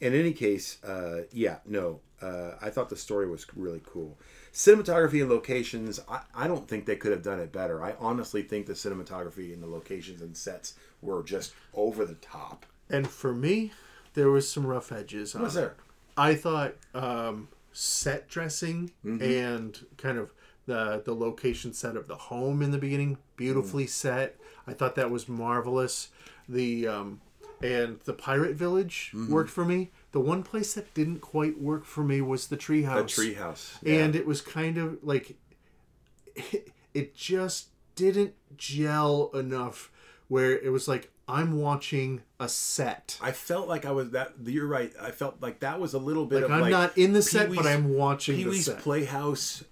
[0.00, 4.18] in any case, uh, yeah, no, uh, I thought the story was really cool.
[4.52, 7.82] Cinematography and locations, I, I don't think they could have done it better.
[7.82, 12.66] I honestly think the cinematography and the locations and sets were just over the top.
[12.88, 13.72] And for me,
[14.14, 15.34] there was some rough edges.
[15.34, 15.74] Was there?
[16.16, 19.22] I thought um, set dressing Mm-hmm.
[19.22, 20.32] and kind of
[20.66, 23.88] the the location set of the home in the beginning, beautifully Mm.
[23.90, 24.36] set.
[24.66, 26.08] I thought that was marvelous.
[26.48, 27.20] The um,
[27.62, 29.32] and the pirate village Mm-hmm.
[29.32, 29.90] worked for me.
[30.12, 33.14] The one place that didn't quite work for me was the treehouse.
[33.16, 33.78] The treehouse.
[33.80, 34.02] treehouse.
[34.04, 35.36] and it was kind of like
[36.34, 39.90] it, it just didn't gel enough
[40.28, 44.32] where it was like i'm watching a set I felt like I was that.
[44.44, 44.92] You're right.
[45.00, 47.20] I felt like that was a little bit like of i'm like not in the
[47.22, 49.64] set but Pee-wee's- i'm watching the Pee-wee's set Playhouse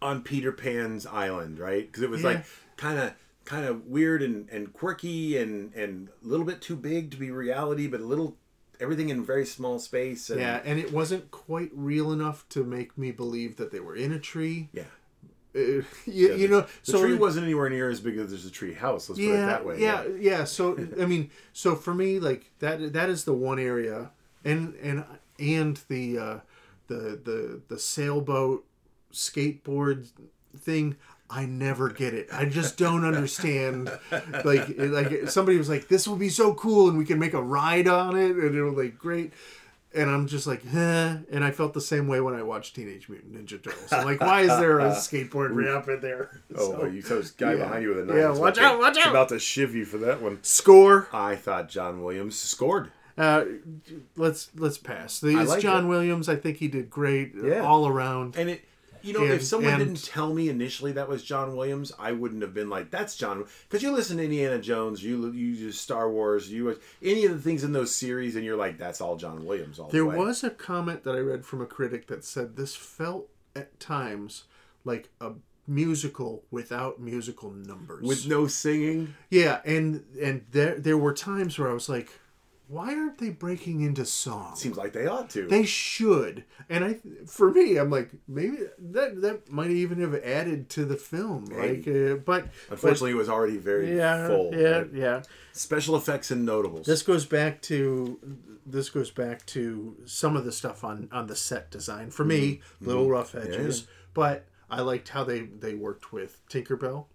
[0.00, 1.84] on Peter Pan's island, right?
[1.86, 2.28] Because it was Yeah.
[2.28, 2.44] like
[2.76, 3.12] kind of
[3.44, 7.30] kind of weird and, and quirky and and a little bit too big to be
[7.30, 8.36] reality, but a little
[8.80, 10.30] everything in very small space.
[10.30, 13.96] And, yeah and it wasn't quite real enough to make me believe that they were
[13.96, 14.84] in a tree yeah.
[15.54, 15.58] Uh,
[16.06, 18.74] you, you know The so tree wasn't anywhere near as big as there's a tree
[18.74, 19.08] house.
[19.08, 19.80] Let's put it that way.
[19.80, 20.44] Yeah, yeah.
[20.44, 24.10] So I mean, so for me, like that that is the one area,
[24.44, 25.04] and and
[25.38, 26.38] and the uh,
[26.88, 28.64] the the the sailboat
[29.12, 30.08] skateboard
[30.56, 30.96] thing.
[31.30, 32.28] I never get it.
[32.32, 33.90] I just don't understand.
[34.44, 37.42] Like, like somebody was like, "This will be so cool, and we can make a
[37.42, 39.32] ride on it, and it'll like great."
[39.94, 41.16] and I'm just like, eh.
[41.32, 43.90] and I felt the same way when I watched Teenage Mutant Ninja Turtles.
[43.90, 46.42] I'm like, why is there a skateboard ramp in there?
[46.54, 47.64] Oh, So, you saw this guy yeah.
[47.64, 48.16] behind you with a knife.
[48.16, 49.10] Yeah, It's watch out, watch it's out.
[49.12, 50.40] about to shiv you for that one.
[50.42, 51.08] score.
[51.10, 52.92] I thought John Williams scored.
[53.16, 53.46] Uh,
[54.14, 55.20] let's let's pass.
[55.20, 55.88] These like John it.
[55.88, 57.60] Williams, I think he did great Yeah.
[57.60, 58.36] all around.
[58.36, 58.67] And it,
[59.02, 62.12] you know, And- if someone and- didn't tell me initially that was John Williams, I
[62.12, 65.80] wouldn't have been like, "That's John." Because you listen to Indiana Jones, you you just
[65.82, 69.16] Star Wars, you any of the things in those series, and you're like, "That's all
[69.16, 72.24] John Williams." All There the was a comment that I read from a critic that
[72.24, 74.44] said this felt at times
[74.84, 75.32] like a
[75.66, 78.02] musical without musical numbers.
[78.02, 79.14] with no singing.
[79.30, 82.10] yeah, and and there there were times where I was like,
[82.68, 84.54] why aren't they breaking into song?
[84.54, 85.48] Seems like they ought to.
[85.48, 86.44] They should.
[86.68, 86.96] And I,
[87.26, 91.46] for me, I'm like, maybe that that might even have added to the film.
[91.46, 94.54] Like, uh, but Unfortunately, it was already very yeah, full.
[94.54, 94.92] yeah, right?
[94.92, 95.22] yeah.
[95.52, 96.84] Special effects and notables.
[96.86, 98.20] This goes back to
[98.66, 102.10] this goes back to some of the stuff on on the set design.
[102.10, 107.06] For me, little rough edges, but I liked how they they worked with Tinkerbell.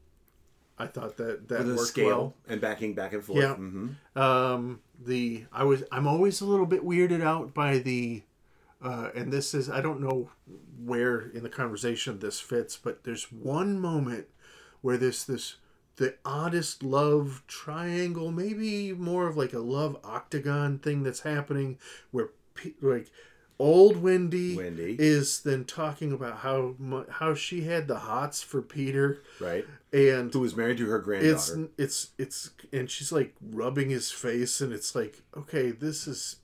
[0.78, 2.34] I thought that that the worked scale well.
[2.48, 3.40] and backing back and forth.
[3.40, 3.56] Yeah.
[3.56, 8.24] hmm Um, the I was I'm always a little bit weirded out by the,
[8.82, 10.30] uh, and this is I don't know
[10.84, 14.28] where in the conversation this fits, but there's one moment
[14.82, 15.58] where there's this
[15.98, 21.78] the oddest love triangle, maybe more of like a love octagon thing that's happening
[22.10, 22.30] where
[22.82, 23.12] like
[23.60, 24.96] old Wendy, Wendy.
[25.00, 26.76] is then talking about how
[27.10, 29.66] how she had the hots for Peter Right.
[29.92, 31.34] and Who was married to her granddaughter.
[31.34, 36.38] it's it's it's and she's like rubbing his face and it's like okay this is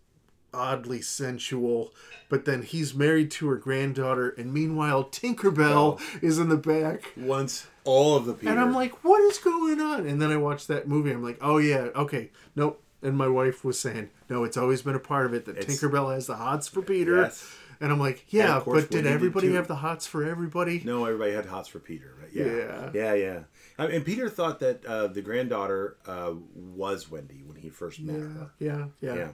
[0.53, 1.93] oddly sensual
[2.27, 7.67] but then he's married to her granddaughter and meanwhile tinkerbell is in the back Once
[7.83, 8.51] all of the Peter.
[8.51, 11.37] and i'm like what is going on and then i watched that movie i'm like
[11.41, 15.25] oh yeah okay nope and my wife was saying no it's always been a part
[15.25, 17.45] of it that It's- tinkerbell has the hots for peter Yes.
[17.79, 20.81] and i'm like yeah course but did Wendy did everybody have the hots for everybody
[20.85, 22.29] No, everybody had hots for Peter, right?
[22.33, 22.89] Yeah, Yeah.
[22.93, 23.39] yeah, yeah.
[23.77, 27.99] I mean, and Peter thought that uh, the granddaughter uh, was Wendy when he first
[28.01, 28.51] met yeah her.
[28.59, 29.27] yeah yeah, Yeah,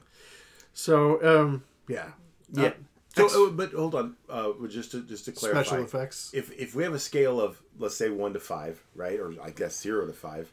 [0.73, 2.09] so um yeah
[2.51, 2.67] yeah.
[2.67, 6.51] Uh, So, uh, but hold on, uh, just to just to clarify, special effects if
[6.59, 9.79] if we have a scale of let's say one to five, right, or I guess
[9.79, 10.51] zero to five,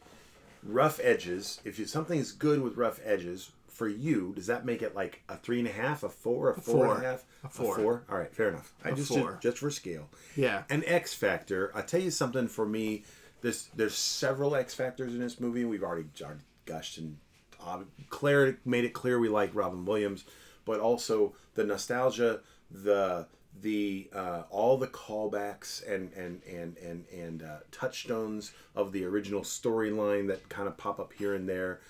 [0.62, 1.60] rough edges.
[1.64, 5.36] If you, something's good with rough edges for you, does that make it like a
[5.36, 7.02] three and a half, a four, a four and four.
[7.02, 7.76] a half, A four.
[7.76, 8.04] four?
[8.10, 8.72] All right, fair enough.
[8.84, 9.38] I A just four.
[9.42, 10.08] just for scale.
[10.36, 10.64] Yeah.
[10.70, 11.72] An X Factor.
[11.74, 13.04] I'll tell you something for me.
[13.40, 15.64] There's there's several X Factors in this movie.
[15.64, 17.16] We've already, already gushed and
[17.64, 20.24] uh, Claire made it clear we like Robin Williams,
[20.64, 22.40] but also the nostalgia,
[22.70, 23.26] the
[23.60, 29.42] the uh, all the callbacks and and and and and uh, touchstones of the original
[29.42, 31.80] storyline that kind of pop up here and there.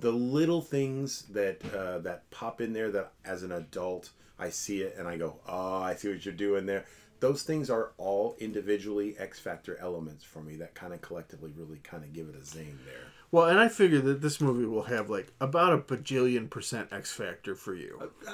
[0.00, 4.80] The little things that uh, that pop in there that as an adult I see
[4.80, 6.86] it and I go, oh, I see what you're doing there.
[7.20, 11.78] Those things are all individually X Factor elements for me that kind of collectively really
[11.84, 13.12] kind of give it a zing there.
[13.32, 17.12] Well, and I figure that this movie will have like about a bajillion percent X
[17.12, 17.96] factor for you.
[18.26, 18.30] Uh,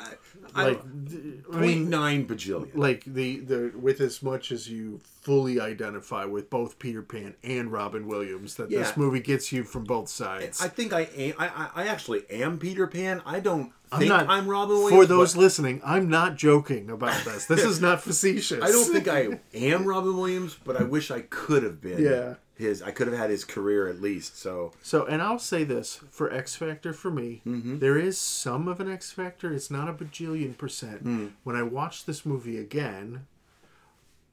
[0.55, 1.23] I, Like, I, th-
[1.53, 2.71] I mean, nine bajillion.
[2.75, 7.71] like the the with as much as you fully identify with both Peter Pan and
[7.71, 8.79] Robin Williams, that Yeah.
[8.79, 10.63] this movie gets you from both sides.
[10.63, 11.35] I think I am.
[11.39, 13.21] I, I I actually am Peter Pan.
[13.27, 15.03] I don't I'm think not- I'm Robin Williams.
[15.03, 17.45] For those listening, I'm not joking about this.
[17.45, 18.63] This is not facetious.
[18.65, 22.03] I don't think I am Robin Williams, but I wish I could have been.
[22.03, 22.35] Yeah.
[22.59, 24.39] His, I could have had his career at least.
[24.39, 27.79] So So, and I'll say this for X Factor for me, Mm-hmm.
[27.81, 29.53] there is some of an X Factor.
[29.53, 31.03] It's not a bajillion percent.
[31.03, 31.27] Hmm.
[31.45, 33.27] When I watched this movie again,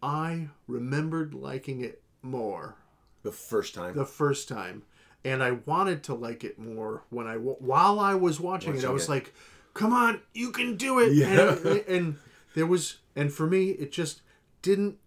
[0.02, 2.76] I remembered liking it more
[3.24, 4.84] the first time, the first time,
[5.24, 8.86] and I wanted to like it more when I while I was watching, it.
[8.86, 9.12] I was it.
[9.12, 9.34] like,
[9.74, 11.56] "Come on, you can do it!" Yeah.
[11.66, 12.16] And, and
[12.56, 14.22] there was, and for me, it just
[14.62, 14.98] didn't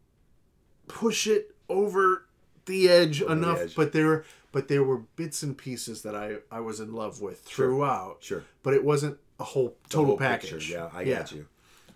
[0.88, 2.25] push it over
[2.66, 3.58] the edge the enough.
[3.60, 3.74] edge.
[3.74, 7.40] But there, but there were bits and pieces that I I was in love with
[7.42, 8.18] throughout.
[8.20, 8.44] Sure.
[8.62, 10.50] but it wasn't a whole total whole package.
[10.50, 10.72] picture.
[10.72, 11.46] Yeah, I got you.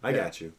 [0.03, 0.53] I got you.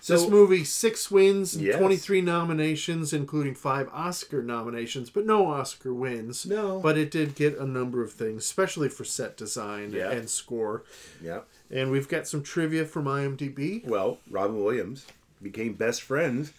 [0.00, 1.78] So, this movie, six wins, and Yes.
[1.78, 6.44] 23 nominations, including five Oscar nominations, but no Oscar wins.
[6.44, 6.78] No.
[6.78, 10.10] But it did get a number of things, especially for set design Yeah.
[10.10, 10.82] and score.
[11.22, 11.40] Yeah.
[11.70, 13.82] And we've got some trivia from IMDb.
[13.86, 15.06] Well, Robin Williams
[15.42, 16.52] became best friends,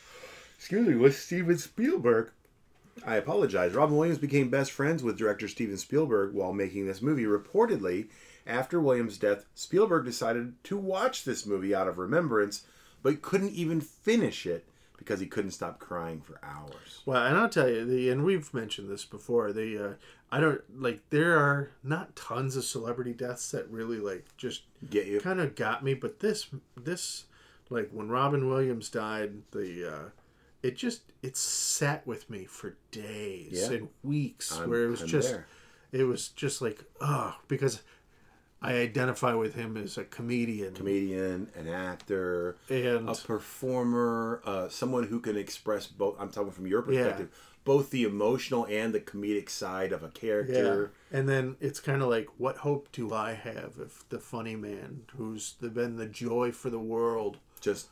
[0.57, 2.31] excuse me, with Steven Spielberg.
[3.05, 3.73] I apologize.
[3.73, 7.25] Robin Williams became best friends with director Steven Spielberg while making this movie.
[7.25, 8.07] Reportedly,
[8.47, 12.63] after Williams' death, Spielberg decided to watch this movie out of remembrance,
[13.03, 14.67] but couldn't even finish it
[14.97, 17.01] because he couldn't stop crying for hours.
[17.05, 19.51] Well, and I'll tell you, the and we've mentioned this before.
[19.51, 19.93] The uh,
[20.31, 25.05] I don't like there are not tons of celebrity deaths that really like just Get
[25.07, 25.19] you?
[25.19, 27.25] kind of got me, but this this
[27.69, 30.09] like when Robin Williams died, the uh,
[30.66, 33.78] it just it sat with me for days Yeah.
[33.78, 35.47] and weeks, I'm- where it was I'm just there.
[35.91, 37.82] it was just like oh because
[38.61, 45.03] I identify with him as a comedian Comedian, an actor, and a performer, uh, someone
[45.03, 46.16] who can express both.
[46.20, 47.30] I'm talking from your perspective,
[47.63, 50.11] both the emotional and the comedic side of a Yeah.
[50.13, 50.91] character.
[51.11, 55.01] And then it's kind of like, what hope do I have if the funny man
[55.16, 57.89] who's the, been the joy for the world, Just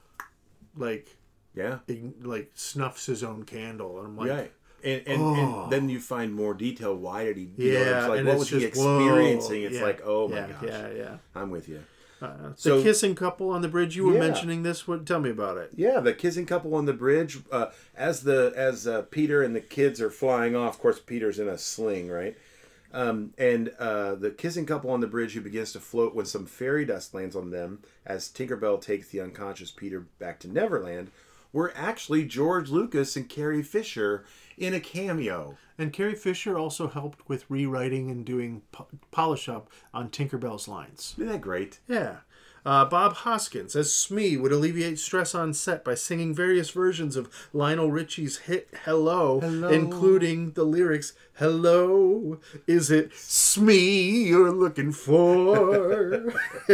[0.76, 1.18] like,
[1.56, 1.80] yeah,
[2.22, 3.97] like snuffs his own candle?
[3.99, 4.51] And I'm like, right.
[4.84, 5.64] And, and, Oh.
[5.64, 6.93] and then you find more detail.
[6.95, 7.49] Why did he?
[7.58, 7.99] You know, yeah.
[7.99, 9.64] it's like and what it's was he just, whoa, experiencing?
[9.64, 11.18] It's yeah, like, oh my yeah, gosh, Yeah, yeah.
[11.36, 11.84] I'm with you.
[12.22, 13.95] Uh, the So- kissing couple on the bridge.
[13.95, 14.20] You were Yeah.
[14.20, 14.88] mentioning this.
[14.88, 15.06] What?
[15.06, 15.72] Tell me about it.
[15.76, 17.39] Yeah, the kissing couple on the bridge.
[17.51, 21.39] Uh, as the as uh, Peter and the kids are flying off, of course Peter's
[21.39, 22.38] in a sling, right?
[22.93, 26.45] Um, and uh, the kissing couple on the bridge who begins to float when some
[26.45, 31.10] fairy dust lands on them as Tinkerbell takes the unconscious Peter back to Neverland
[31.54, 34.26] were actually George Lucas and Carrie Fisher
[34.58, 35.56] in a cameo.
[35.78, 41.16] And Carrie Fisher also helped with rewriting and doing po- polish up on Tinkerbell's lines.
[41.18, 41.80] Isn't that great?
[41.88, 42.18] Yeah.
[42.66, 47.30] Uh, Bob Hoskins as Smee would alleviate stress on set by singing various versions of
[47.51, 49.68] Lionel Richie's hit Hello, Hello.
[49.68, 56.32] including the lyrics Hello, is it Smee you're looking for?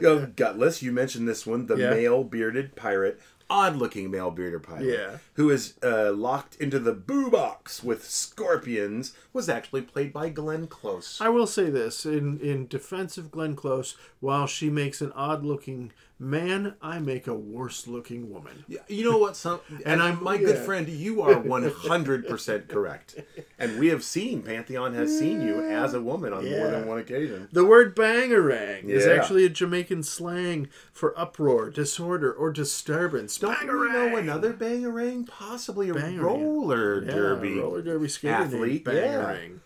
[0.00, 1.90] Go Gutless, you mentioned this one, the Yeah.
[1.90, 3.20] male bearded pirate,
[3.54, 5.18] odd looking male bearded pirate, Yeah.
[5.34, 10.66] who is uh, locked into the boo box with scorpions, was actually played by Glenn
[10.66, 11.20] Close.
[11.20, 15.44] I will say this in, in defense of Glenn Close, while she makes an odd
[15.44, 15.92] looking
[16.24, 18.64] man, I make a worse looking woman.
[18.66, 19.36] Yeah, You know what?
[19.36, 20.88] Some and I'm my good friend.
[20.88, 23.20] You are 100 percent correct,
[23.58, 26.98] and we have seen Pantheon has seen you as a woman on more than one
[26.98, 27.48] occasion.
[27.52, 33.38] The word bangarang is actually a Jamaican slang for uproar, disorder, or disturbance.
[33.38, 35.26] Don't we know another bangarang?
[35.26, 36.20] Possibly a Bangarang.
[36.20, 38.82] roller Yeah, derby roller derby skater athlete.
[38.86, 38.92] Yeah.
[38.94, 39.58] Bangarang.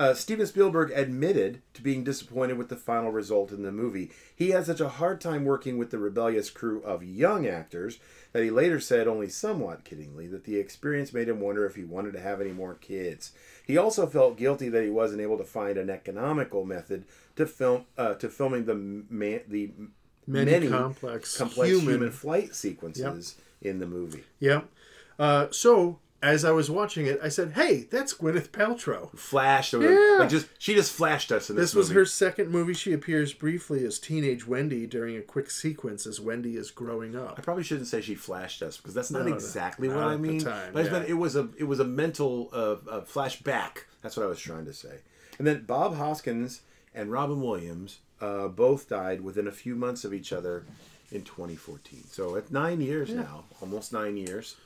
[0.00, 4.10] Uh, Steven Spielberg admitted to being disappointed with the final result in the movie.
[4.34, 7.98] He had such a hard time working with the rebellious crew of young actors
[8.32, 11.84] that he later said, only somewhat kiddingly, that the experience made him wonder if he
[11.84, 13.32] wanted to have any more kids.
[13.66, 17.04] He also felt guilty that he wasn't able to find an economical method
[17.36, 19.70] to film uh, to filming the man, the
[20.26, 21.94] Many, many complex, complex human.
[21.94, 24.24] human, flight sequences in the movie.
[24.38, 24.66] Yep.
[25.18, 30.16] Uh, so as I was watching it, I said, "Hey, that's Gwyneth Paltrow." Flashed, Yeah.
[30.18, 31.70] like just she just flashed us in this.
[31.70, 32.00] This was movie.
[32.00, 32.74] her second movie.
[32.74, 37.36] She appears briefly as teenage Wendy during a quick sequence as Wendy is growing up.
[37.38, 40.04] I probably shouldn't say she flashed us because that's not No, no, exactly not what
[40.08, 40.40] I mean.
[40.40, 41.02] time, but yeah.
[41.06, 43.84] it was a it was a mental uh, uh, flashback.
[44.02, 44.98] That's what I was trying to say.
[45.38, 46.60] And then Bob Hoskins
[46.94, 50.66] and Robin Williams uh, both died within a few months of each other
[51.10, 52.04] in 2014.
[52.10, 54.56] So at nine years now, almost nine years,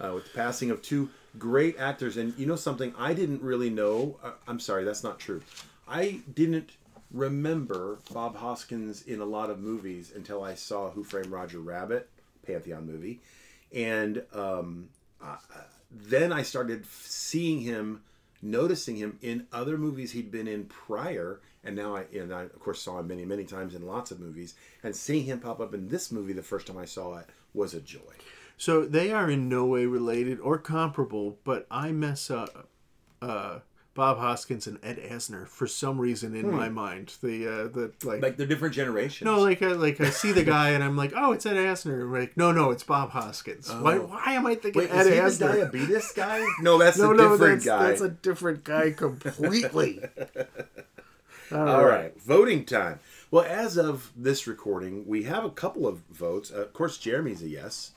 [0.00, 2.16] uh, with the passing of two great actors.
[2.16, 4.18] And you know something I didn't really know.
[4.22, 5.42] Uh, I'm sorry, that's not true.
[5.86, 6.70] I didn't
[7.12, 12.08] remember Bob Hoskins in a lot of movies until I saw Who Framed Roger Rabbit,
[12.46, 13.20] Pantheon movie,
[13.74, 14.88] and um,
[15.22, 15.36] uh,
[15.90, 18.02] then I started seeing him,
[18.42, 22.60] noticing him in other movies he'd been in prior, and now I and I of
[22.60, 25.74] course saw him many many times in lots of movies, and seeing him pop up
[25.74, 27.98] in this movie the first time I saw it was a joy.
[28.60, 32.68] So they are in no way related or comparable, but I mess up
[33.22, 33.60] uh,
[33.94, 37.14] Bob Hoskins and Ed Asner for some reason in my mind.
[37.22, 39.24] The uh, the like, Like they're different generations.
[39.24, 42.02] no, like I, like I see the guy and I'm like, oh, it's Ed Asner.
[42.02, 43.72] I'm like, no, no, it's Bob Hoskins.
[43.72, 44.02] Why Oh.
[44.02, 46.44] why am I thinking Wait, Ed is he the diabetes guy?
[46.60, 47.88] No, that's no, a no, different that's, guy.
[47.88, 50.02] that's a different guy completely.
[51.50, 52.12] All right.
[52.20, 53.00] voting time.
[53.30, 56.52] Well, as of this recording, we have a couple of votes.
[56.54, 57.92] Uh, of course, Jeremy's a yes,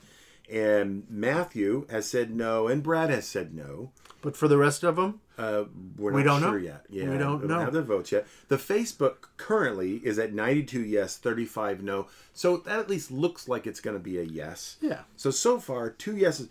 [0.50, 3.90] and Matthew has said no, and Brad has said no.
[4.22, 5.64] But for the rest of them, Uh,
[5.98, 6.54] we're not We don't know.
[6.54, 6.86] yet.
[6.88, 7.58] Yeah, We don't know.
[7.60, 8.26] have their votes yet.
[8.48, 12.06] The Facebook currently is at 92 yes, 35 no.
[12.32, 14.76] So that at least looks like it's going to be a yes.
[14.80, 15.00] yeah.
[15.16, 16.48] So so far, two yeses.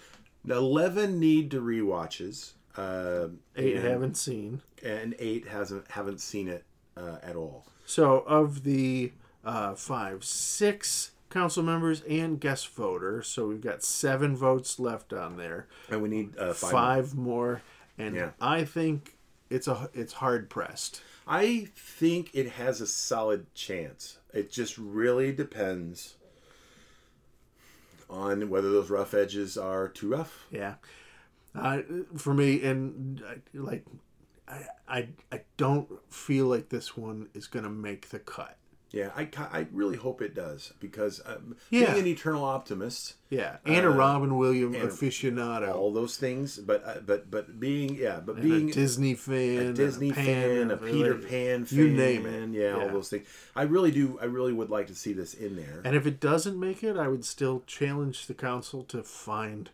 [0.48, 2.52] 11 need to rewatches.
[2.76, 4.62] Uh, Eight and, haven't seen.
[4.84, 6.64] and eight hasn't haven't seen it
[6.98, 7.66] uh, at all.
[7.86, 9.14] So of the
[9.46, 13.28] uh, five, six council members and guest voters.
[13.28, 15.68] So we've got seven votes left on there.
[15.90, 16.72] And we need uh, five.
[16.72, 17.26] Five, more.
[17.26, 17.62] more,
[17.98, 18.30] and Yeah.
[18.40, 19.18] I think
[19.50, 21.02] it's a it's hard pressed.
[21.28, 24.18] I think it has a solid chance.
[24.34, 26.16] It just really depends
[28.10, 30.46] on whether those rough edges are too rough.
[30.52, 30.76] Yeah.
[31.56, 31.82] Uh,
[32.18, 33.86] for me, and uh, like,
[34.48, 38.58] I, I, I don't feel like this one is going to make the cut.
[38.94, 41.94] Yeah, I, I really hope it does because um, Yeah.
[41.94, 43.58] being an eternal optimist, Yeah.
[43.66, 45.74] And a Uh, Robin Williams aficionado.
[45.74, 49.58] all those things, but uh, but but being yeah, but and being a Disney fan.
[49.68, 52.50] a Disney Pan, fan, a Peter Pan fan, you name it.
[52.52, 53.26] yeah, all those things.
[53.56, 54.20] I really do.
[54.22, 55.82] I really would like to see this in there.
[55.84, 59.72] And if it doesn't make it, I would still challenge the council to find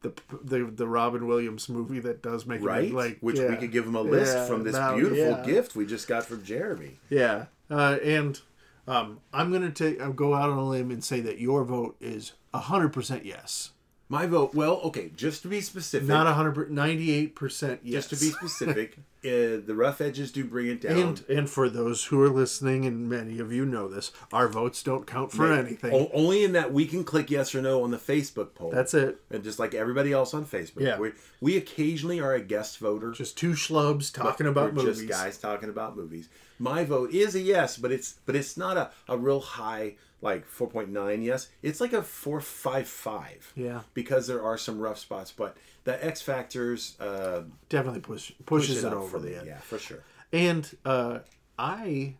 [0.00, 2.84] the the, the Robin Williams movie that does make right?
[2.84, 2.94] it.
[2.94, 5.44] Like, Which we could give them a list Yeah, from this now- beautiful yeah.
[5.44, 6.92] gift we just got from Jeremy.
[7.10, 8.40] Yeah, uh, and
[8.86, 11.96] um, I'm gonna take I'll go out on a limb and say that your vote
[12.00, 13.70] is hundred percent yes,
[14.08, 14.54] My vote.
[14.54, 18.08] Well, okay, just to be specific, not hundred, ninety eight percent yes.
[18.08, 20.96] just to be specific, uh, the rough edges do bring it down.
[20.98, 24.82] and and for those who are listening, and many of you know this, our votes
[24.82, 25.94] don't count for anything.
[25.94, 28.70] O- only in that we can click yes or no on the Facebook poll.
[28.70, 29.18] That's it.
[29.30, 30.80] and just like everybody else on Facebook.
[30.80, 30.98] Yeah.
[30.98, 33.12] We, we occasionally are a guest voter.
[33.12, 34.98] Just two schlubs talking about We're movies.
[34.98, 36.28] Just guys talking about movies.
[36.62, 40.46] My vote is a yes, but it's but it's not a, a real high like
[40.46, 41.48] four point nine yes.
[41.60, 43.52] It's like a four five five.
[43.56, 43.80] Yeah.
[43.94, 48.84] Because there are some rough spots, but the X factors uh, Definitely push, push pushes
[48.84, 49.46] it, over the edge.
[49.46, 50.04] Yeah, for sure.
[50.32, 51.18] And uh,
[51.58, 52.14] I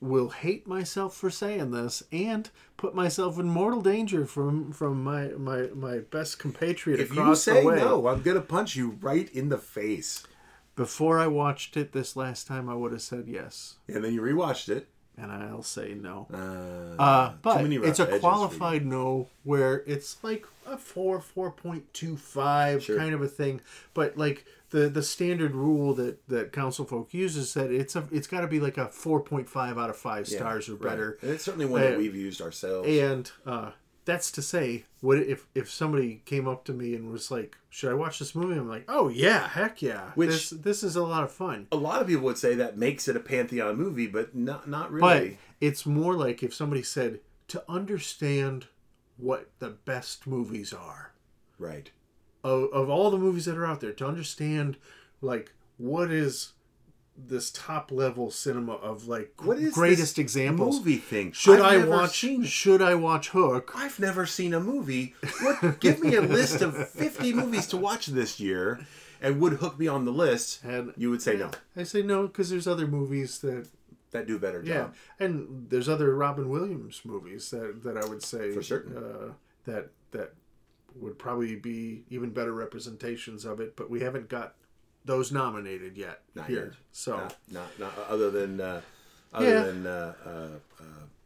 [0.00, 5.30] will hate myself for saying this and put myself in mortal danger from from my
[5.30, 7.76] my, my best compatriot If you across say the way.
[7.76, 10.24] no, I'm gonna punch you right in the face.
[10.80, 14.22] Before I watched it this last time, I would have said yes, And then you
[14.22, 14.88] rewatched it.
[15.18, 16.26] and I'll say no.
[16.32, 18.20] Uh, Uh, but many rough it's a edges for you.
[18.20, 22.96] qualified no, where it's like a four, four point two five Sure.
[22.96, 23.60] kind of a thing.
[23.92, 28.26] But like the the standard rule that that council folk uses that it's a it's
[28.28, 30.82] got to be like a four point five out of five Yeah, stars or right.
[30.90, 31.18] better.
[31.20, 32.88] And it's certainly one that Uh, we've used ourselves.
[32.88, 33.72] And uh,
[34.10, 37.90] that's to say, what if if somebody came up to me and was like, "Should
[37.90, 40.10] I watch this movie?" I'm like, "Oh yeah, heck yeah!
[40.14, 42.76] Which- this this is a lot of fun." a lot of people would say that
[42.76, 45.38] makes it a pantheon movie, but not not But really.
[45.60, 48.66] it's more like if somebody said to understand
[49.16, 51.12] what the best movies are
[51.58, 51.90] right.
[52.42, 54.76] of, of all the movies that are out there, to understand
[55.20, 56.52] like what is
[57.28, 60.78] this top level cinema of like What is greatest examples.
[60.78, 61.32] movie thing?
[61.32, 62.24] Should I've I watch?
[62.44, 63.72] Should I watch Hook?
[63.74, 65.14] I've never seen a movie.
[65.42, 65.80] What?
[65.80, 68.86] Give me a list of fifty movies to watch this year,
[69.20, 70.62] and would Hook be on the list?
[70.64, 71.50] And You would say no.
[71.76, 73.68] I say no because there's other movies that
[74.12, 78.22] That do a better yeah, and there's other Robin Williams movies that that I would
[78.22, 78.96] say For certain.
[78.96, 79.32] uh,
[79.66, 80.32] that that
[80.96, 84.54] would probably be even better representations of it, but we haven't got
[85.04, 86.64] those nominated yet Not here.
[86.66, 86.72] yet.
[86.92, 88.80] So Not, not, not other than uh,
[89.32, 89.62] other Yeah.
[89.62, 90.30] than uh, uh,
[90.80, 90.82] uh,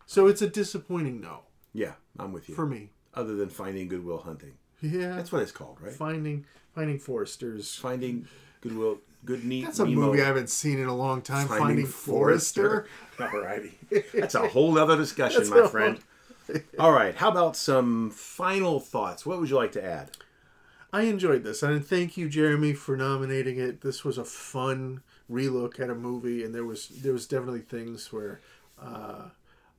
[0.06, 1.40] so it's a disappointing no
[1.72, 1.92] yeah.
[2.18, 2.54] I'm with you.
[2.54, 2.90] for me.
[3.14, 5.92] other than finding Goodwill Hunting, Yeah, that's what it's called, right?
[5.92, 6.44] finding
[6.74, 7.74] finding Foresters.
[7.76, 8.26] Finding
[8.60, 9.64] Goodwill, good neat.
[9.64, 10.06] That's a Nemo.
[10.06, 11.46] movie I haven't seen in a long time.
[11.48, 12.86] Finding, Finding Forrester.
[13.18, 13.72] Alrighty.
[14.12, 15.98] That's a whole other discussion, my friend.
[16.78, 17.14] All right.
[17.14, 19.24] How about some final thoughts?
[19.26, 20.10] What would you like to add?
[20.94, 23.80] I enjoyed this, and thank you, Jeremy, for nominating it.
[23.80, 28.12] This was a fun relook at a movie, and there was there was definitely things
[28.12, 28.40] where
[28.80, 29.30] uh,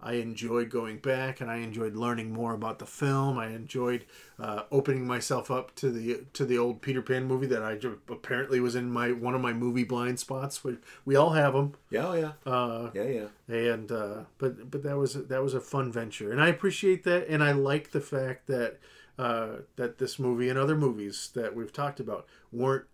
[0.01, 3.39] I enjoyed going back, and I enjoyed learning more about the film.
[3.39, 4.03] I enjoyed
[4.37, 7.79] uh, opening myself up to the to the old Peter Pan movie that I
[8.11, 10.65] apparently was in my one of my movie blind spots.
[10.65, 12.51] We we all have them, Yeah, oh, yeah.
[12.51, 13.55] uh, Yeah, yeah.
[13.55, 17.29] and uh, but but that was that was a fun venture, and I appreciate that,
[17.29, 18.79] and I like the fact that
[19.17, 22.85] uh, that this movie and other movies that we've talked about weren't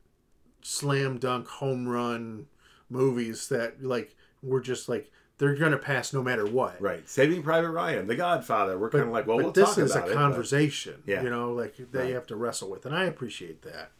[0.61, 2.45] slam dunk home run
[2.89, 6.79] movies that like were just like they're gonna pass no matter what.
[6.79, 7.07] Right.
[7.09, 8.77] Saving Private Ryan, The Godfather.
[8.77, 10.13] We're kind of like, well, but we'll this talk is about a it.
[10.13, 11.23] but- conversation, Yeah.
[11.23, 12.13] you know, like they Right.
[12.13, 13.91] have to wrestle with, and I appreciate that.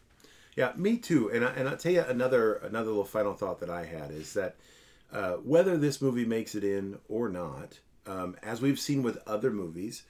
[0.55, 1.31] Yeah, me too.
[1.31, 4.33] And I, and I'll tell you another another little final thought that I had is
[4.33, 4.57] that
[5.11, 9.49] uh, whether this movie makes it in or not, um, as we've seen with other
[9.51, 10.03] movies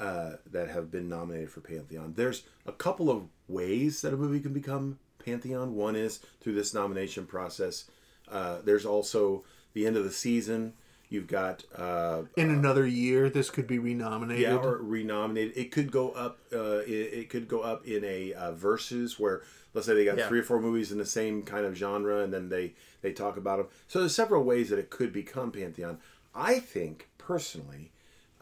[0.00, 4.40] uh, that have been nominated for Pantheon, there's a couple of ways that a movie
[4.40, 5.74] can become Pantheon.
[5.74, 7.84] One is through this nomination process.
[8.28, 10.72] Uh, there's also the end of the season.
[11.10, 14.42] You've got uh, In another year, this could be renominated.
[14.42, 15.56] yeah, or renominated.
[15.56, 16.38] It could go up.
[16.52, 19.42] Uh, it, it could go up in a uh, versus where
[19.74, 20.26] let's say they got Yeah.
[20.28, 23.36] three or four movies in the same kind of genre, and then they they talk
[23.36, 23.66] about them.
[23.86, 25.98] So there's several ways that it could become pantheon.
[26.34, 27.92] I think personally,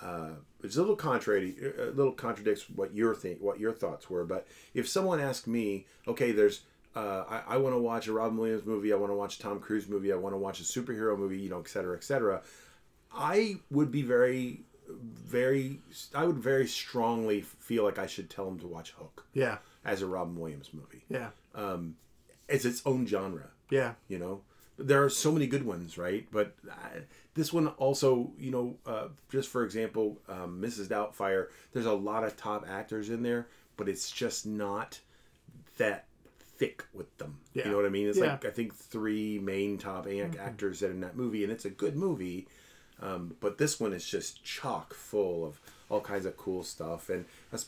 [0.03, 0.31] uh,
[0.63, 4.25] it's a little contrary, a little contradicts what your think, what your thoughts were.
[4.25, 6.63] But if someone asked me, okay, there's
[6.95, 8.93] uh, I, I want to watch a Robin Williams movie.
[8.93, 10.13] I want to watch a Tom Cruise movie.
[10.13, 11.39] I want to watch a superhero movie.
[11.39, 12.43] You know, et cetera, et cetera.
[13.15, 15.81] I would be very very,
[16.15, 19.59] I would very strongly feel like I should tell him to watch Hook Yeah.
[19.87, 21.05] as a Robin Williams movie.
[21.09, 21.31] Yeah.
[22.49, 23.51] It's its own genre.
[23.71, 23.95] Yeah.
[24.09, 24.43] you know
[24.79, 26.55] there are so many good ones right but
[27.35, 32.25] this one also you know uh, just for example um, mrs doubtfire there's a lot
[32.25, 35.01] of top actors in there but it's just not
[35.79, 36.07] that
[36.59, 37.65] thick with them Yeah.
[37.65, 38.33] you know what i mean it's Yeah.
[38.33, 41.65] like i think three main top a- actors that are in that movie and it's
[41.65, 42.47] a good movie
[43.01, 45.59] um, but this one is just chock full of
[45.89, 47.67] all kinds of cool stuff and that's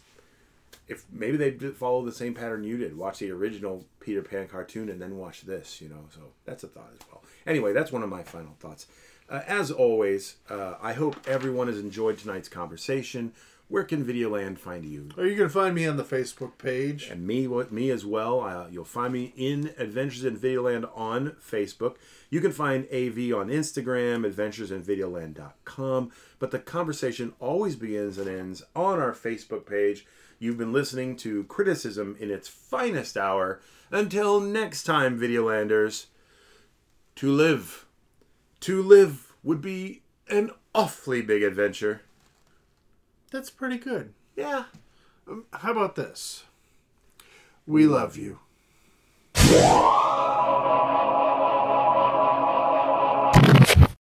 [0.87, 4.91] if maybe they follow the same pattern you did, watch the original Peter Pan cartoon
[4.91, 6.05] and then watch this, you know.
[6.15, 7.23] So that's a thought as well.
[7.47, 8.87] Anyway, that's one of my final thoughts.
[9.29, 13.33] Uh, as always, uh, I hope everyone has enjoyed tonight's conversation.
[13.69, 15.09] Where can Videoland find you?
[15.17, 17.09] You can find me on the Facebook page.
[17.09, 18.43] and me me as well.
[18.43, 21.97] Uh, you'll find me in Adventures in Videoland on Facebook.
[22.29, 26.13] You can find AV on Instagram, adventuresinvideoland.com.
[26.39, 30.07] But the conversation always begins and ends on our Facebook page.
[30.39, 33.61] You've been listening to criticism in its finest hour.
[33.91, 36.07] Until next time, Videolanders,
[37.17, 37.84] to live,
[38.65, 42.01] to live would be an awfully big adventure.
[43.31, 44.15] That's pretty good.
[44.37, 44.65] Yeah.
[45.29, 46.45] Um, how about this?
[47.67, 48.39] We love you.